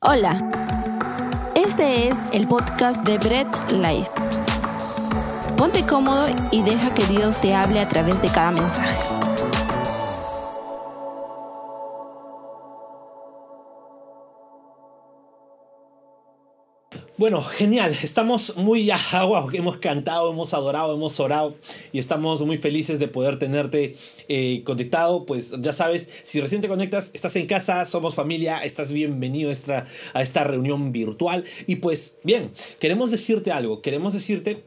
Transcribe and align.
Hola, 0.00 0.40
este 1.56 2.08
es 2.08 2.16
el 2.32 2.46
podcast 2.46 3.02
de 3.02 3.18
Bread 3.18 3.48
Life. 3.72 4.08
Ponte 5.56 5.84
cómodo 5.84 6.28
y 6.52 6.62
deja 6.62 6.94
que 6.94 7.04
Dios 7.06 7.40
te 7.40 7.52
hable 7.52 7.80
a 7.80 7.88
través 7.88 8.22
de 8.22 8.28
cada 8.28 8.52
mensaje. 8.52 9.07
Bueno, 17.18 17.42
genial. 17.42 17.96
Estamos 18.00 18.56
muy 18.56 18.84
ya, 18.86 18.96
wow, 19.12 19.50
hemos 19.52 19.78
cantado, 19.78 20.30
hemos 20.30 20.54
adorado, 20.54 20.94
hemos 20.94 21.18
orado 21.18 21.56
y 21.90 21.98
estamos 21.98 22.42
muy 22.42 22.58
felices 22.58 23.00
de 23.00 23.08
poder 23.08 23.40
tenerte 23.40 23.96
eh, 24.28 24.62
conectado. 24.64 25.26
Pues 25.26 25.52
ya 25.60 25.72
sabes, 25.72 26.08
si 26.22 26.40
recién 26.40 26.60
te 26.60 26.68
conectas, 26.68 27.10
estás 27.14 27.34
en 27.34 27.48
casa, 27.48 27.84
somos 27.86 28.14
familia, 28.14 28.60
estás 28.60 28.92
bienvenido 28.92 29.50
a 29.50 29.52
esta, 29.52 29.84
a 30.14 30.22
esta 30.22 30.44
reunión 30.44 30.92
virtual. 30.92 31.44
Y 31.66 31.76
pues 31.76 32.20
bien, 32.22 32.52
queremos 32.78 33.10
decirte 33.10 33.50
algo, 33.50 33.82
queremos 33.82 34.12
decirte 34.14 34.62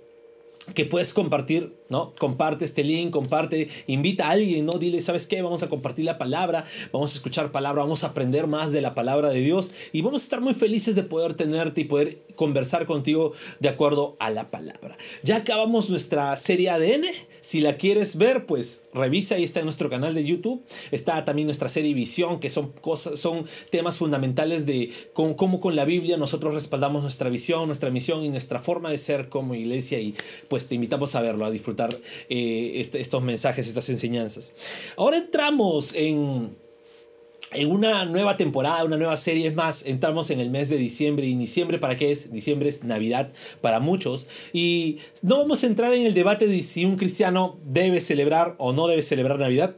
que 0.74 0.86
puedes 0.86 1.14
compartir, 1.14 1.76
¿no? 1.90 2.14
Comparte 2.20 2.66
este 2.66 2.84
link, 2.84 3.12
comparte, 3.12 3.68
invita 3.88 4.28
a 4.28 4.32
alguien, 4.32 4.66
¿no? 4.66 4.74
Dile, 4.74 5.02
¿sabes 5.02 5.28
qué? 5.28 5.42
Vamos 5.42 5.64
a 5.64 5.70
compartir 5.70 6.06
la 6.06 6.18
palabra, 6.18 6.66
vamos 6.92 7.12
a 7.14 7.16
escuchar 7.16 7.52
palabra, 7.52 7.82
vamos 7.82 8.04
a 8.04 8.08
aprender 8.08 8.48
más 8.48 8.72
de 8.72 8.82
la 8.82 8.94
palabra 8.94 9.30
de 9.30 9.40
Dios 9.40 9.74
y 9.92 10.02
vamos 10.02 10.22
a 10.22 10.26
estar 10.26 10.42
muy 10.42 10.54
felices 10.54 10.96
de 10.96 11.04
poder 11.04 11.34
tenerte 11.34 11.82
y 11.82 11.86
poder 11.86 12.20
conversar 12.36 12.86
contigo 12.86 13.34
de 13.60 13.70
acuerdo 13.70 14.16
a 14.20 14.30
la 14.30 14.52
palabra. 14.52 14.98
Ya 15.24 15.38
acabamos 15.38 15.90
nuestra 15.90 16.36
serie 16.38 16.70
ADN, 16.70 17.06
si 17.42 17.60
la 17.60 17.76
quieres 17.76 18.18
ver, 18.18 18.46
pues 18.46 18.86
revisa, 18.94 19.36
ahí 19.36 19.44
está 19.44 19.60
en 19.60 19.66
nuestro 19.66 19.90
canal 19.90 20.14
de 20.14 20.24
YouTube, 20.24 20.64
está 20.92 21.26
también 21.26 21.48
nuestra 21.48 21.70
serie 21.70 21.94
Visión, 21.94 22.40
que 22.40 22.50
son 22.50 22.72
cosas, 22.72 23.20
son 23.20 23.46
temas 23.70 23.98
fundamentales 23.98 24.66
de 24.66 24.92
cómo, 25.14 25.60
con 25.60 25.76
la 25.76 25.86
Biblia 25.86 26.18
nosotros 26.18 26.54
respaldamos 26.54 27.02
nuestra 27.02 27.30
visión, 27.30 27.66
nuestra 27.66 27.90
misión 27.90 28.24
y 28.24 28.30
nuestra 28.30 28.60
forma 28.60 28.90
de 28.90 28.98
ser 28.98 29.30
como 29.30 29.56
iglesia 29.56 30.00
y 30.00 30.16
pues 30.48 30.68
te 30.68 30.76
invitamos 30.76 31.16
a 31.16 31.22
verlo, 31.22 31.46
a 31.46 31.52
disfrutar 31.52 31.96
eh, 32.30 32.74
este, 32.76 33.02
estos 33.02 33.22
mensajes, 33.24 33.68
estas 33.68 33.90
enseñanzas. 33.90 34.54
Ahora 34.96 35.18
entramos 35.18 35.94
en 35.96 36.56
en 37.52 37.72
una 37.72 38.06
nueva 38.06 38.38
temporada, 38.38 38.84
una 38.84 38.98
nueva 38.98 39.18
serie. 39.18 39.48
Es 39.48 39.56
más, 39.56 39.86
entramos 39.86 40.30
en 40.30 40.40
el 40.40 40.50
mes 40.50 40.70
de 40.70 40.78
diciembre. 40.78 41.26
¿Y 41.26 41.36
diciembre 41.36 41.80
para 41.80 41.98
qué 41.98 42.12
es? 42.12 42.32
Diciembre 42.32 42.70
es 42.70 42.84
Navidad 42.84 43.32
para 43.62 43.80
muchos. 43.80 44.28
Y 44.54 45.00
no 45.22 45.38
vamos 45.38 45.64
a 45.64 45.68
entrar 45.68 45.94
en 45.94 46.06
el 46.06 46.14
debate 46.14 46.48
de 46.48 46.62
si 46.62 46.86
un 46.86 46.98
cristiano 46.98 47.60
debe 47.66 48.02
celebrar 48.02 48.56
o 48.58 48.74
no 48.74 48.88
debe 48.88 49.02
celebrar 49.02 49.40
Navidad. 49.40 49.76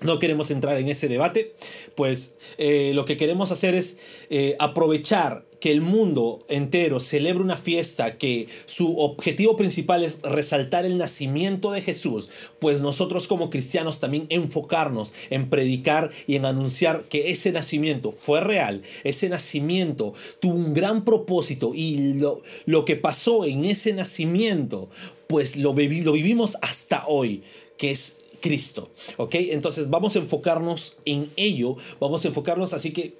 No 0.00 0.18
queremos 0.18 0.50
entrar 0.50 0.76
en 0.76 0.88
ese 0.88 1.08
debate, 1.08 1.54
pues 1.94 2.36
eh, 2.58 2.92
lo 2.94 3.06
que 3.06 3.16
queremos 3.16 3.50
hacer 3.50 3.74
es 3.74 3.98
eh, 4.28 4.54
aprovechar 4.58 5.46
que 5.58 5.72
el 5.72 5.80
mundo 5.80 6.44
entero 6.48 7.00
celebre 7.00 7.42
una 7.42 7.56
fiesta 7.56 8.18
que 8.18 8.46
su 8.66 8.98
objetivo 8.98 9.56
principal 9.56 10.04
es 10.04 10.20
resaltar 10.22 10.84
el 10.84 10.98
nacimiento 10.98 11.72
de 11.72 11.80
Jesús, 11.80 12.28
pues 12.58 12.80
nosotros 12.80 13.26
como 13.26 13.48
cristianos 13.48 13.98
también 13.98 14.26
enfocarnos 14.28 15.12
en 15.30 15.48
predicar 15.48 16.10
y 16.26 16.36
en 16.36 16.44
anunciar 16.44 17.04
que 17.04 17.30
ese 17.30 17.52
nacimiento 17.52 18.12
fue 18.12 18.42
real, 18.42 18.82
ese 19.02 19.30
nacimiento 19.30 20.12
tuvo 20.40 20.54
un 20.56 20.74
gran 20.74 21.04
propósito 21.04 21.72
y 21.74 22.14
lo, 22.14 22.42
lo 22.66 22.84
que 22.84 22.96
pasó 22.96 23.46
en 23.46 23.64
ese 23.64 23.94
nacimiento, 23.94 24.90
pues 25.26 25.56
lo, 25.56 25.70
lo 25.70 26.12
vivimos 26.12 26.58
hasta 26.60 27.06
hoy, 27.06 27.42
que 27.78 27.90
es 27.90 28.18
Cristo, 28.46 28.90
¿ok? 29.16 29.34
Entonces 29.50 29.90
vamos 29.90 30.14
a 30.14 30.20
enfocarnos 30.20 30.98
en 31.04 31.32
ello, 31.34 31.76
vamos 31.98 32.24
a 32.24 32.28
enfocarnos 32.28 32.72
así 32.74 32.92
que 32.92 33.14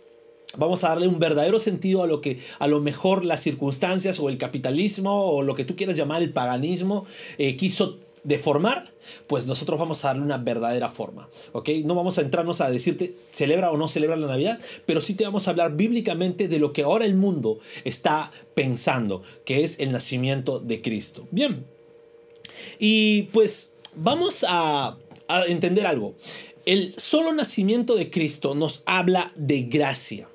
vamos 0.56 0.84
a 0.84 0.90
darle 0.90 1.08
un 1.08 1.18
verdadero 1.18 1.58
sentido 1.58 2.04
a 2.04 2.06
lo 2.06 2.20
que 2.20 2.38
a 2.60 2.68
lo 2.68 2.80
mejor 2.80 3.24
las 3.24 3.40
circunstancias 3.40 4.20
o 4.20 4.28
el 4.28 4.38
capitalismo 4.38 5.26
o 5.26 5.42
lo 5.42 5.56
que 5.56 5.64
tú 5.64 5.74
quieras 5.74 5.96
llamar 5.96 6.22
el 6.22 6.32
paganismo 6.32 7.06
eh, 7.38 7.56
quiso 7.56 7.98
deformar, 8.22 8.92
pues 9.26 9.46
nosotros 9.46 9.80
vamos 9.80 10.04
a 10.04 10.08
darle 10.08 10.22
una 10.22 10.38
verdadera 10.38 10.88
forma, 10.88 11.28
¿ok? 11.52 11.70
No 11.84 11.96
vamos 11.96 12.18
a 12.18 12.20
entrarnos 12.20 12.60
a 12.60 12.70
decirte 12.70 13.16
celebra 13.32 13.72
o 13.72 13.76
no 13.76 13.88
celebra 13.88 14.16
la 14.16 14.28
Navidad, 14.28 14.60
pero 14.84 15.00
sí 15.00 15.14
te 15.14 15.24
vamos 15.24 15.48
a 15.48 15.50
hablar 15.50 15.76
bíblicamente 15.76 16.46
de 16.46 16.60
lo 16.60 16.72
que 16.72 16.82
ahora 16.84 17.04
el 17.04 17.16
mundo 17.16 17.58
está 17.82 18.30
pensando, 18.54 19.22
que 19.44 19.64
es 19.64 19.80
el 19.80 19.90
nacimiento 19.90 20.60
de 20.60 20.82
Cristo. 20.82 21.26
Bien, 21.32 21.66
y 22.78 23.22
pues 23.32 23.76
vamos 23.96 24.44
a, 24.48 24.96
entender 25.46 25.86
algo. 25.86 26.16
El 26.64 26.94
solo 26.98 27.32
nacimiento 27.32 27.94
de 27.94 28.10
Cristo 28.10 28.54
nos 28.54 28.82
habla 28.86 29.32
de 29.36 29.62
gracia. 29.62 30.28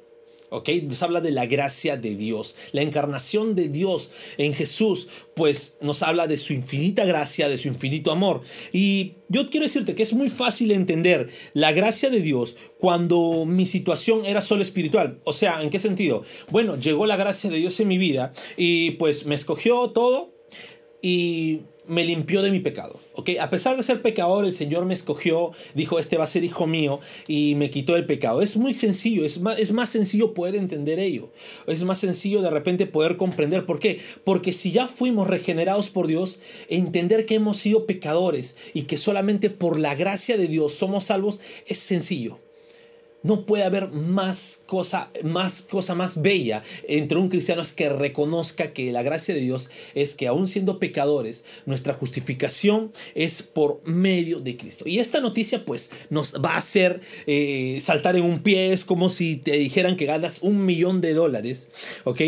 ¿ok? 0.51 0.69
Nos 0.83 1.01
habla 1.01 1.21
de 1.21 1.31
la 1.31 1.45
gracia 1.45 1.97
de 1.97 2.13
Dios, 2.15 2.55
la 2.73 2.81
encarnación 2.81 3.55
de 3.55 3.69
Dios 3.69 4.11
en 4.37 4.53
Jesús, 4.53 5.07
pues 5.33 5.77
nos 5.81 6.03
habla 6.03 6.27
de 6.27 6.37
su 6.37 6.53
infinita 6.53 7.05
gracia, 7.05 7.49
de 7.49 7.57
su 7.57 7.69
infinito 7.69 8.11
amor. 8.11 8.41
Y 8.73 9.13
yo 9.29 9.49
quiero 9.49 9.65
decirte 9.65 9.95
que 9.95 10.03
es 10.03 10.13
muy 10.13 10.29
fácil 10.29 10.71
entender 10.71 11.29
la 11.53 11.71
gracia 11.71 12.09
de 12.09 12.19
Dios 12.19 12.55
cuando 12.77 13.45
mi 13.45 13.65
situación 13.65 14.25
era 14.25 14.41
solo 14.41 14.61
espiritual. 14.61 15.19
O 15.23 15.31
sea, 15.31 15.63
¿en 15.63 15.69
qué 15.69 15.79
sentido? 15.79 16.23
Bueno, 16.49 16.75
llegó 16.75 17.05
la 17.05 17.15
gracia 17.15 17.49
de 17.49 17.57
Dios 17.57 17.79
en 17.79 17.87
mi 17.87 17.97
vida 17.97 18.33
y 18.57 18.91
pues 18.91 19.25
me 19.25 19.35
escogió 19.35 19.89
todo 19.91 20.33
y 21.01 21.61
me 21.87 22.05
limpió 22.05 22.41
de 22.41 22.51
mi 22.51 22.59
pecado. 22.59 22.99
¿ok? 23.13 23.31
A 23.39 23.49
pesar 23.49 23.77
de 23.77 23.83
ser 23.83 24.01
pecador, 24.01 24.45
el 24.45 24.53
Señor 24.53 24.85
me 24.85 24.93
escogió, 24.93 25.51
dijo, 25.73 25.99
este 25.99 26.17
va 26.17 26.23
a 26.23 26.27
ser 26.27 26.43
hijo 26.43 26.67
mío, 26.67 26.99
y 27.27 27.55
me 27.55 27.69
quitó 27.69 27.95
el 27.95 28.05
pecado. 28.05 28.41
Es 28.41 28.57
muy 28.57 28.73
sencillo, 28.73 29.25
es 29.25 29.39
más, 29.41 29.59
es 29.59 29.71
más 29.71 29.89
sencillo 29.89 30.33
poder 30.33 30.55
entender 30.55 30.99
ello. 30.99 31.31
Es 31.67 31.83
más 31.83 31.99
sencillo 31.99 32.41
de 32.41 32.49
repente 32.49 32.85
poder 32.85 33.17
comprender. 33.17 33.65
¿Por 33.65 33.79
qué? 33.79 33.99
Porque 34.23 34.53
si 34.53 34.71
ya 34.71 34.87
fuimos 34.87 35.27
regenerados 35.27 35.89
por 35.89 36.07
Dios, 36.07 36.39
entender 36.69 37.25
que 37.25 37.35
hemos 37.35 37.57
sido 37.57 37.85
pecadores 37.85 38.57
y 38.73 38.83
que 38.83 38.97
solamente 38.97 39.49
por 39.49 39.79
la 39.79 39.95
gracia 39.95 40.37
de 40.37 40.47
Dios 40.47 40.73
somos 40.73 41.05
salvos, 41.05 41.39
es 41.65 41.77
sencillo. 41.77 42.39
No 43.23 43.45
puede 43.45 43.63
haber 43.63 43.89
más 43.89 44.61
cosa, 44.65 45.11
más 45.23 45.61
cosa 45.61 45.95
más 45.95 46.21
bella 46.21 46.63
entre 46.87 47.17
un 47.17 47.29
cristiano 47.29 47.61
es 47.61 47.73
que 47.73 47.89
reconozca 47.89 48.73
que 48.73 48.91
la 48.91 49.03
gracia 49.03 49.33
de 49.33 49.41
Dios 49.41 49.69
es 49.93 50.15
que 50.15 50.27
aún 50.27 50.47
siendo 50.47 50.79
pecadores, 50.79 51.45
nuestra 51.65 51.93
justificación 51.93 52.91
es 53.13 53.43
por 53.43 53.81
medio 53.85 54.39
de 54.39 54.57
Cristo. 54.57 54.85
Y 54.87 54.99
esta 54.99 55.21
noticia 55.21 55.65
pues 55.65 55.91
nos 56.09 56.33
va 56.33 56.53
a 56.53 56.57
hacer 56.57 57.01
eh, 57.27 57.79
saltar 57.81 58.15
en 58.15 58.23
un 58.23 58.41
pie, 58.41 58.73
es 58.73 58.85
como 58.85 59.09
si 59.09 59.37
te 59.37 59.53
dijeran 59.53 59.95
que 59.95 60.05
ganas 60.05 60.39
un 60.41 60.65
millón 60.65 61.01
de 61.01 61.13
dólares, 61.13 61.71
¿ok? 62.05 62.21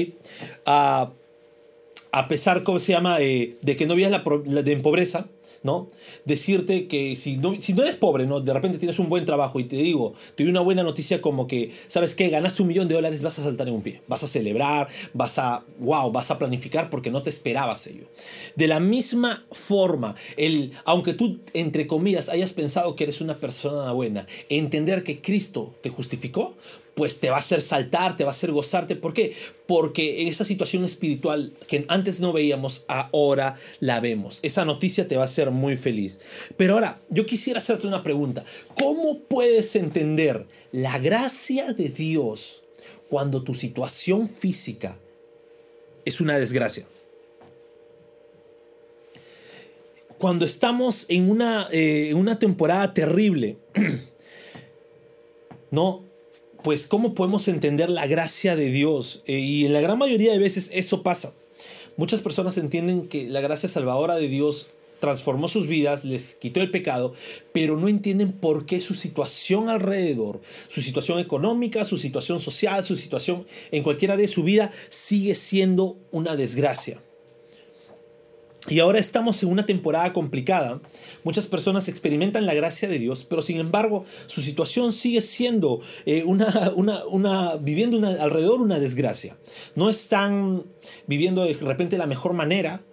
a 2.13 2.27
pesar, 2.27 2.61
¿cómo 2.61 2.77
se 2.77 2.91
llama?, 2.91 3.17
de 3.17 3.75
que 3.75 3.87
no 3.87 3.95
vivías 3.95 4.11
la, 4.11 4.61
de, 4.61 4.77
pobreza, 4.77 5.27
¿no? 5.63 5.87
Decirte 6.25 6.87
que 6.87 7.15
si 7.15 7.37
no, 7.37 7.59
si 7.61 7.73
no 7.73 7.83
eres 7.83 7.95
pobre, 7.95 8.27
¿no? 8.27 8.39
De 8.39 8.53
repente 8.53 8.77
tienes 8.77 8.99
un 8.99 9.09
buen 9.09 9.25
trabajo 9.25 9.59
y 9.59 9.63
te 9.63 9.77
digo, 9.77 10.13
te 10.35 10.43
doy 10.43 10.51
una 10.51 10.59
buena 10.59 10.83
noticia 10.83 11.21
como 11.21 11.47
que, 11.47 11.71
¿sabes 11.87 12.15
qué? 12.15 12.29
Ganaste 12.29 12.61
un 12.61 12.67
millón 12.67 12.87
de 12.87 12.95
dólares, 12.95 13.23
vas 13.23 13.39
a 13.39 13.43
saltar 13.43 13.67
en 13.67 13.75
un 13.75 13.81
pie, 13.81 14.01
vas 14.07 14.23
a 14.23 14.27
celebrar, 14.27 14.87
vas 15.13 15.39
a, 15.39 15.63
wow, 15.79 16.11
vas 16.11 16.31
a 16.31 16.37
planificar 16.37 16.89
porque 16.89 17.11
no 17.11 17.23
te 17.23 17.29
esperabas 17.29 17.87
ello. 17.87 18.05
De 18.55 18.67
la 18.67 18.79
misma 18.79 19.45
forma, 19.51 20.15
el, 20.37 20.73
aunque 20.85 21.13
tú, 21.13 21.39
entre 21.53 21.87
comillas, 21.87 22.29
hayas 22.29 22.53
pensado 22.53 22.95
que 22.95 23.05
eres 23.05 23.21
una 23.21 23.37
persona 23.37 23.91
buena, 23.91 24.27
entender 24.49 25.03
que 25.03 25.21
Cristo 25.21 25.73
te 25.81 25.89
justificó, 25.89 26.53
pues 26.95 27.19
te 27.19 27.29
va 27.29 27.37
a 27.37 27.39
hacer 27.39 27.61
saltar, 27.61 28.17
te 28.17 28.23
va 28.23 28.29
a 28.29 28.31
hacer 28.31 28.51
gozarte. 28.51 28.95
¿Por 28.95 29.13
qué? 29.13 29.33
Porque 29.65 30.27
esa 30.27 30.45
situación 30.45 30.85
espiritual 30.85 31.53
que 31.67 31.85
antes 31.87 32.19
no 32.19 32.33
veíamos, 32.33 32.85
ahora 32.87 33.57
la 33.79 33.99
vemos. 33.99 34.39
Esa 34.43 34.65
noticia 34.65 35.07
te 35.07 35.15
va 35.15 35.23
a 35.23 35.25
hacer 35.25 35.51
muy 35.51 35.75
feliz. 35.75 36.19
Pero 36.57 36.75
ahora, 36.75 37.01
yo 37.09 37.25
quisiera 37.25 37.57
hacerte 37.57 37.87
una 37.87 38.03
pregunta. 38.03 38.43
¿Cómo 38.79 39.21
puedes 39.21 39.75
entender 39.75 40.45
la 40.71 40.99
gracia 40.99 41.73
de 41.73 41.89
Dios 41.89 42.63
cuando 43.09 43.43
tu 43.43 43.53
situación 43.53 44.29
física 44.29 44.97
es 46.05 46.21
una 46.21 46.37
desgracia? 46.37 46.85
Cuando 50.19 50.45
estamos 50.45 51.05
en 51.09 51.29
una, 51.29 51.67
eh, 51.71 52.09
en 52.11 52.17
una 52.17 52.39
temporada 52.39 52.93
terrible, 52.93 53.57
¿no? 55.71 56.12
Pues 56.63 56.87
cómo 56.87 57.13
podemos 57.13 57.47
entender 57.47 57.89
la 57.89 58.07
gracia 58.07 58.55
de 58.55 58.69
Dios. 58.69 59.21
Eh, 59.25 59.39
y 59.39 59.65
en 59.65 59.73
la 59.73 59.81
gran 59.81 59.97
mayoría 59.97 60.31
de 60.31 60.39
veces 60.39 60.69
eso 60.73 61.03
pasa. 61.03 61.33
Muchas 61.97 62.21
personas 62.21 62.57
entienden 62.57 63.07
que 63.07 63.27
la 63.27 63.41
gracia 63.41 63.69
salvadora 63.69 64.15
de 64.15 64.27
Dios 64.27 64.69
transformó 64.99 65.49
sus 65.49 65.67
vidas, 65.67 66.05
les 66.05 66.33
quitó 66.33 66.61
el 66.61 66.71
pecado, 66.71 67.13
pero 67.51 67.75
no 67.77 67.89
entienden 67.89 68.31
por 68.31 68.65
qué 68.65 68.79
su 68.79 68.95
situación 68.95 69.67
alrededor, 69.67 70.39
su 70.69 70.81
situación 70.81 71.19
económica, 71.19 71.83
su 71.83 71.97
situación 71.97 72.39
social, 72.39 72.85
su 72.85 72.95
situación 72.95 73.45
en 73.71 73.83
cualquier 73.83 74.11
área 74.11 74.25
de 74.25 74.31
su 74.31 74.43
vida 74.43 74.71
sigue 74.87 75.35
siendo 75.35 75.97
una 76.11 76.37
desgracia. 76.37 77.01
Y 78.69 78.79
ahora 78.79 78.99
estamos 78.99 79.43
en 79.43 79.49
una 79.49 79.65
temporada 79.65 80.13
complicada. 80.13 80.81
Muchas 81.23 81.47
personas 81.47 81.89
experimentan 81.89 82.45
la 82.45 82.53
gracia 82.53 82.87
de 82.87 82.97
Dios, 82.97 83.25
pero 83.25 83.41
sin 83.41 83.57
embargo 83.57 84.05
su 84.25 84.41
situación 84.41 84.93
sigue 84.93 85.19
siendo 85.19 85.81
eh, 86.05 86.23
una, 86.25 86.71
una, 86.75 87.55
viviendo 87.57 87.97
una, 87.97 88.11
alrededor 88.23 88.61
una 88.61 88.79
desgracia. 88.79 89.37
No 89.75 89.89
están 89.89 90.65
viviendo 91.07 91.43
de 91.43 91.53
repente 91.53 91.97
la 91.97 92.07
mejor 92.07 92.33
manera, 92.33 92.85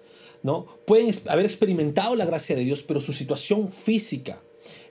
¿no? 0.42 0.66
Pueden 0.86 1.14
haber 1.28 1.44
experimentado 1.44 2.16
la 2.16 2.26
gracia 2.26 2.56
de 2.56 2.64
Dios, 2.64 2.82
pero 2.82 3.00
su 3.00 3.12
situación 3.12 3.70
física 3.70 4.42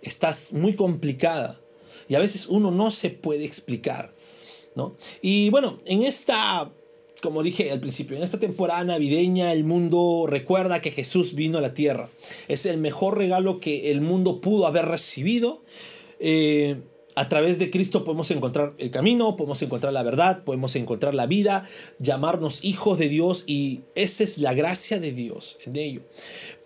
está 0.01 0.31
muy 0.51 0.75
complicada 0.75 1.59
y 2.07 2.15
a 2.15 2.19
veces 2.19 2.47
uno 2.47 2.71
no 2.71 2.89
se 2.89 3.09
puede 3.09 3.43
explicar, 3.43 4.15
¿no? 4.75 4.95
Y 5.21 5.49
bueno, 5.49 5.79
en 5.85 6.03
esta 6.03 6.71
como 7.21 7.43
dije 7.43 7.71
al 7.71 7.79
principio, 7.79 8.17
en 8.17 8.23
esta 8.23 8.39
temporada 8.39 8.83
navideña 8.83 9.51
el 9.51 9.63
mundo 9.63 10.25
recuerda 10.27 10.81
que 10.81 10.91
Jesús 10.91 11.35
vino 11.35 11.57
a 11.57 11.61
la 11.61 11.73
tierra. 11.73 12.09
Es 12.47 12.65
el 12.65 12.77
mejor 12.77 13.17
regalo 13.17 13.59
que 13.59 13.91
el 13.91 14.01
mundo 14.01 14.41
pudo 14.41 14.67
haber 14.67 14.85
recibido. 14.85 15.61
Eh, 16.19 16.77
a 17.15 17.27
través 17.27 17.59
de 17.59 17.69
Cristo 17.69 18.03
podemos 18.03 18.31
encontrar 18.31 18.73
el 18.77 18.91
camino, 18.91 19.35
podemos 19.35 19.61
encontrar 19.61 19.91
la 19.91 20.03
verdad, 20.03 20.43
podemos 20.43 20.75
encontrar 20.75 21.13
la 21.13 21.27
vida, 21.27 21.67
llamarnos 21.99 22.63
hijos 22.63 22.97
de 22.97 23.09
Dios 23.09 23.43
y 23.45 23.81
esa 23.95 24.23
es 24.23 24.37
la 24.37 24.53
gracia 24.53 24.99
de 24.99 25.11
Dios 25.11 25.57
en 25.65 25.75
ello. 25.75 26.01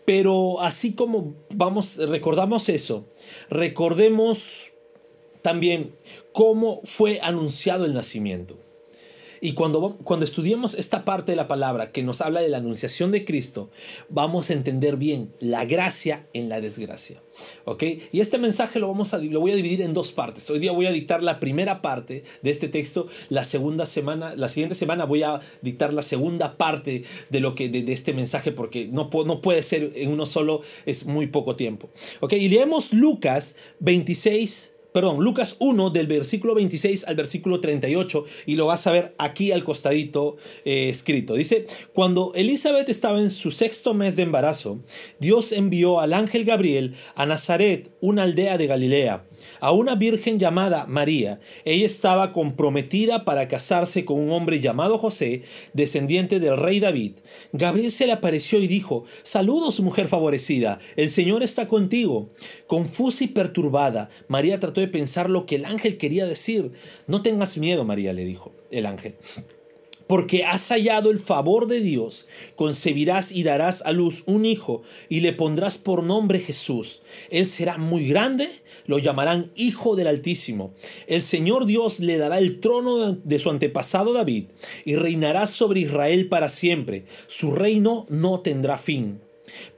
Pero 0.06 0.62
así 0.62 0.94
como 0.94 1.34
vamos, 1.50 1.98
recordamos 1.98 2.70
eso, 2.70 3.06
recordemos 3.50 4.74
también 5.42 5.94
cómo 6.34 6.82
fue 6.84 7.20
anunciado 7.22 7.86
el 7.86 7.94
nacimiento. 7.94 8.63
Y 9.44 9.56
cuando, 9.56 9.98
cuando 10.06 10.24
estudiemos 10.24 10.74
esta 10.74 11.04
parte 11.04 11.34
de 11.34 11.36
la 11.36 11.50
palabra 11.50 11.92
que 11.92 12.02
nos 12.02 12.22
habla 12.22 12.40
de 12.40 12.48
la 12.48 12.60
anunciación 12.60 13.12
de 13.12 13.26
Cristo, 13.26 13.70
vamos 14.08 14.50
a 14.50 14.54
entender 14.54 14.96
bien 14.96 15.34
la 15.42 15.66
gracia 15.66 16.30
en 16.32 16.48
la 16.48 16.62
desgracia. 16.62 17.22
¿Ok? 17.66 17.84
Y 18.14 18.22
este 18.22 18.38
mensaje 18.38 18.80
lo, 18.80 18.88
vamos 18.88 19.14
a, 19.14 19.18
lo 19.18 19.42
voy 19.42 19.52
a 19.52 19.56
dividir 19.58 19.82
en 19.82 19.94
dos 19.94 20.14
partes. 20.14 20.50
Hoy 20.50 20.60
día 20.60 20.72
voy 20.72 20.86
a 20.86 20.94
dictar 20.94 21.22
la 21.22 21.42
primera 21.42 21.82
parte 21.82 22.24
de 22.42 22.52
este 22.52 22.70
texto. 22.70 23.08
La 23.28 23.44
segunda 23.44 23.86
semana, 23.86 24.34
la 24.34 24.48
siguiente 24.48 24.76
semana 24.76 25.04
voy 25.04 25.24
a 25.24 25.42
dictar 25.62 25.94
la 25.94 26.04
segunda 26.04 26.56
parte 26.56 27.04
de, 27.30 27.40
lo 27.42 27.54
que, 27.54 27.68
de, 27.68 27.92
este 27.92 28.14
mensaje 28.14 28.54
porque 28.54 28.88
no, 28.88 29.10
no 29.26 29.42
puede 29.42 29.62
ser 29.64 29.92
en 29.96 30.10
uno 30.10 30.26
solo, 30.26 30.62
es 30.86 31.06
muy 31.06 31.28
poco 31.28 31.58
tiempo. 31.58 31.90
¿Ok? 32.22 32.32
Y 32.32 32.48
leemos 32.48 32.94
Lucas 32.94 33.58
26 33.82 34.73
perdón, 34.94 35.24
Lucas 35.24 35.56
1 35.60 35.90
del 35.90 36.08
versículo 36.08 36.56
26 36.56 37.06
al 37.08 37.16
versículo 37.16 37.60
38 37.60 38.26
y 38.46 38.56
lo 38.56 38.68
vas 38.68 38.88
a 38.88 38.92
ver 38.92 39.16
aquí 39.18 39.52
al 39.52 39.64
costadito 39.64 40.38
eh, 40.64 40.90
escrito. 40.90 41.34
Dice, 41.34 41.66
cuando 41.94 42.32
Elizabeth 42.36 42.90
estaba 42.90 43.20
en 43.20 43.32
su 43.32 43.52
sexto 43.52 43.94
mes 43.94 44.16
de 44.16 44.24
embarazo, 44.24 44.80
Dios 45.20 45.52
envió 45.52 46.00
al 46.00 46.14
ángel 46.14 46.46
Gabriel 46.46 46.96
a 47.16 47.26
Nazaret, 47.26 47.92
una 48.00 48.24
aldea 48.24 48.58
de 48.58 48.68
Galilea 48.68 49.26
a 49.60 49.72
una 49.72 49.96
virgen 49.96 50.40
llamada 50.40 50.86
María. 50.86 51.40
Ella 51.66 51.86
estaba 51.86 52.32
comprometida 52.32 53.26
para 53.26 53.48
casarse 53.48 54.06
con 54.06 54.20
un 54.20 54.32
hombre 54.32 54.60
llamado 54.60 54.98
José, 54.98 55.44
descendiente 55.74 56.40
del 56.40 56.58
rey 56.58 56.80
David. 56.80 57.14
Gabriel 57.52 57.92
se 57.92 58.06
le 58.06 58.14
apareció 58.14 58.60
y 58.60 58.68
dijo, 58.68 59.06
Saludos, 59.24 59.80
mujer 59.80 60.08
favorecida, 60.08 60.80
el 60.96 61.10
Señor 61.10 61.44
está 61.44 61.68
contigo. 61.68 62.30
Confusa 62.68 63.24
y 63.24 63.28
perturbada, 63.28 64.10
María 64.28 64.60
trató 64.60 64.82
de 64.82 64.88
pensar 64.88 65.30
lo 65.30 65.46
que 65.46 65.56
el 65.56 65.66
ángel 65.66 65.98
quería 65.98 66.26
decir. 66.26 66.72
No 67.08 67.22
tengas 67.22 67.58
miedo, 67.58 67.86
María, 67.86 68.14
le 68.14 68.26
dijo 68.26 68.52
el 68.72 68.86
ángel 68.88 69.16
porque 70.14 70.46
has 70.46 70.70
hallado 70.70 71.10
el 71.10 71.18
favor 71.18 71.66
de 71.66 71.80
Dios, 71.80 72.28
concebirás 72.56 73.32
y 73.32 73.42
darás 73.42 73.82
a 73.82 73.92
luz 73.92 74.22
un 74.28 74.46
hijo 74.46 74.84
y 75.10 75.22
le 75.22 75.34
pondrás 75.34 75.80
por 75.80 76.04
nombre 76.04 76.40
Jesús. 76.40 77.02
Él 77.32 77.48
será 77.48 77.80
muy 77.80 78.08
grande, 78.08 78.48
lo 78.86 79.00
llamarán 79.00 79.50
Hijo 79.56 79.96
del 79.96 80.06
Altísimo. 80.06 80.76
El 81.08 81.24
Señor 81.24 81.66
Dios 81.66 82.00
le 82.00 82.20
dará 82.20 82.38
el 82.38 82.60
trono 82.60 83.14
de 83.14 83.40
su 83.40 83.50
antepasado 83.50 84.14
David 84.14 84.50
y 84.86 84.98
reinará 84.98 85.48
sobre 85.48 85.80
Israel 85.80 86.28
para 86.30 86.48
siempre. 86.48 87.06
Su 87.26 87.56
reino 87.56 88.06
no 88.08 88.42
tendrá 88.42 88.78
fin. 88.78 89.20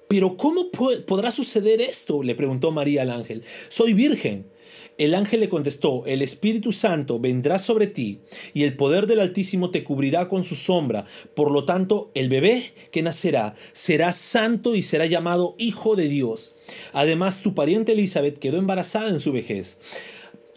Pero 0.10 0.36
¿cómo 0.36 0.70
podrá 1.08 1.31
suceder 1.31 1.80
esto? 1.80 2.24
le 2.24 2.36
preguntó 2.36 2.74
María 2.74 3.04
al 3.04 3.12
ángel. 3.12 3.42
Soy 3.70 3.94
virgen. 3.94 4.48
El 4.97 5.13
ángel 5.13 5.42
le 5.42 5.50
contestó, 5.50 6.06
el 6.06 6.21
Espíritu 6.21 6.71
Santo 6.71 7.19
vendrá 7.19 7.59
sobre 7.59 7.88
ti 7.88 8.19
y 8.53 8.63
el 8.63 8.77
poder 8.77 9.07
del 9.07 9.19
Altísimo 9.19 9.69
te 9.69 9.83
cubrirá 9.83 10.30
con 10.30 10.45
su 10.45 10.56
sombra. 10.56 11.06
Por 11.36 11.51
lo 11.51 11.65
tanto, 11.65 12.12
el 12.13 12.30
bebé 12.30 12.71
que 12.92 13.01
nacerá 13.01 13.56
será 13.74 14.13
santo 14.13 14.74
y 14.74 14.83
será 14.83 15.06
llamado 15.06 15.56
Hijo 15.57 15.97
de 15.97 16.07
Dios. 16.07 16.56
Además, 16.94 17.42
tu 17.42 17.53
pariente 17.53 17.92
Elizabeth 17.92 18.39
quedó 18.39 18.57
embarazada 18.57 19.09
en 19.09 19.19
su 19.19 19.33
vejez. 19.33 19.80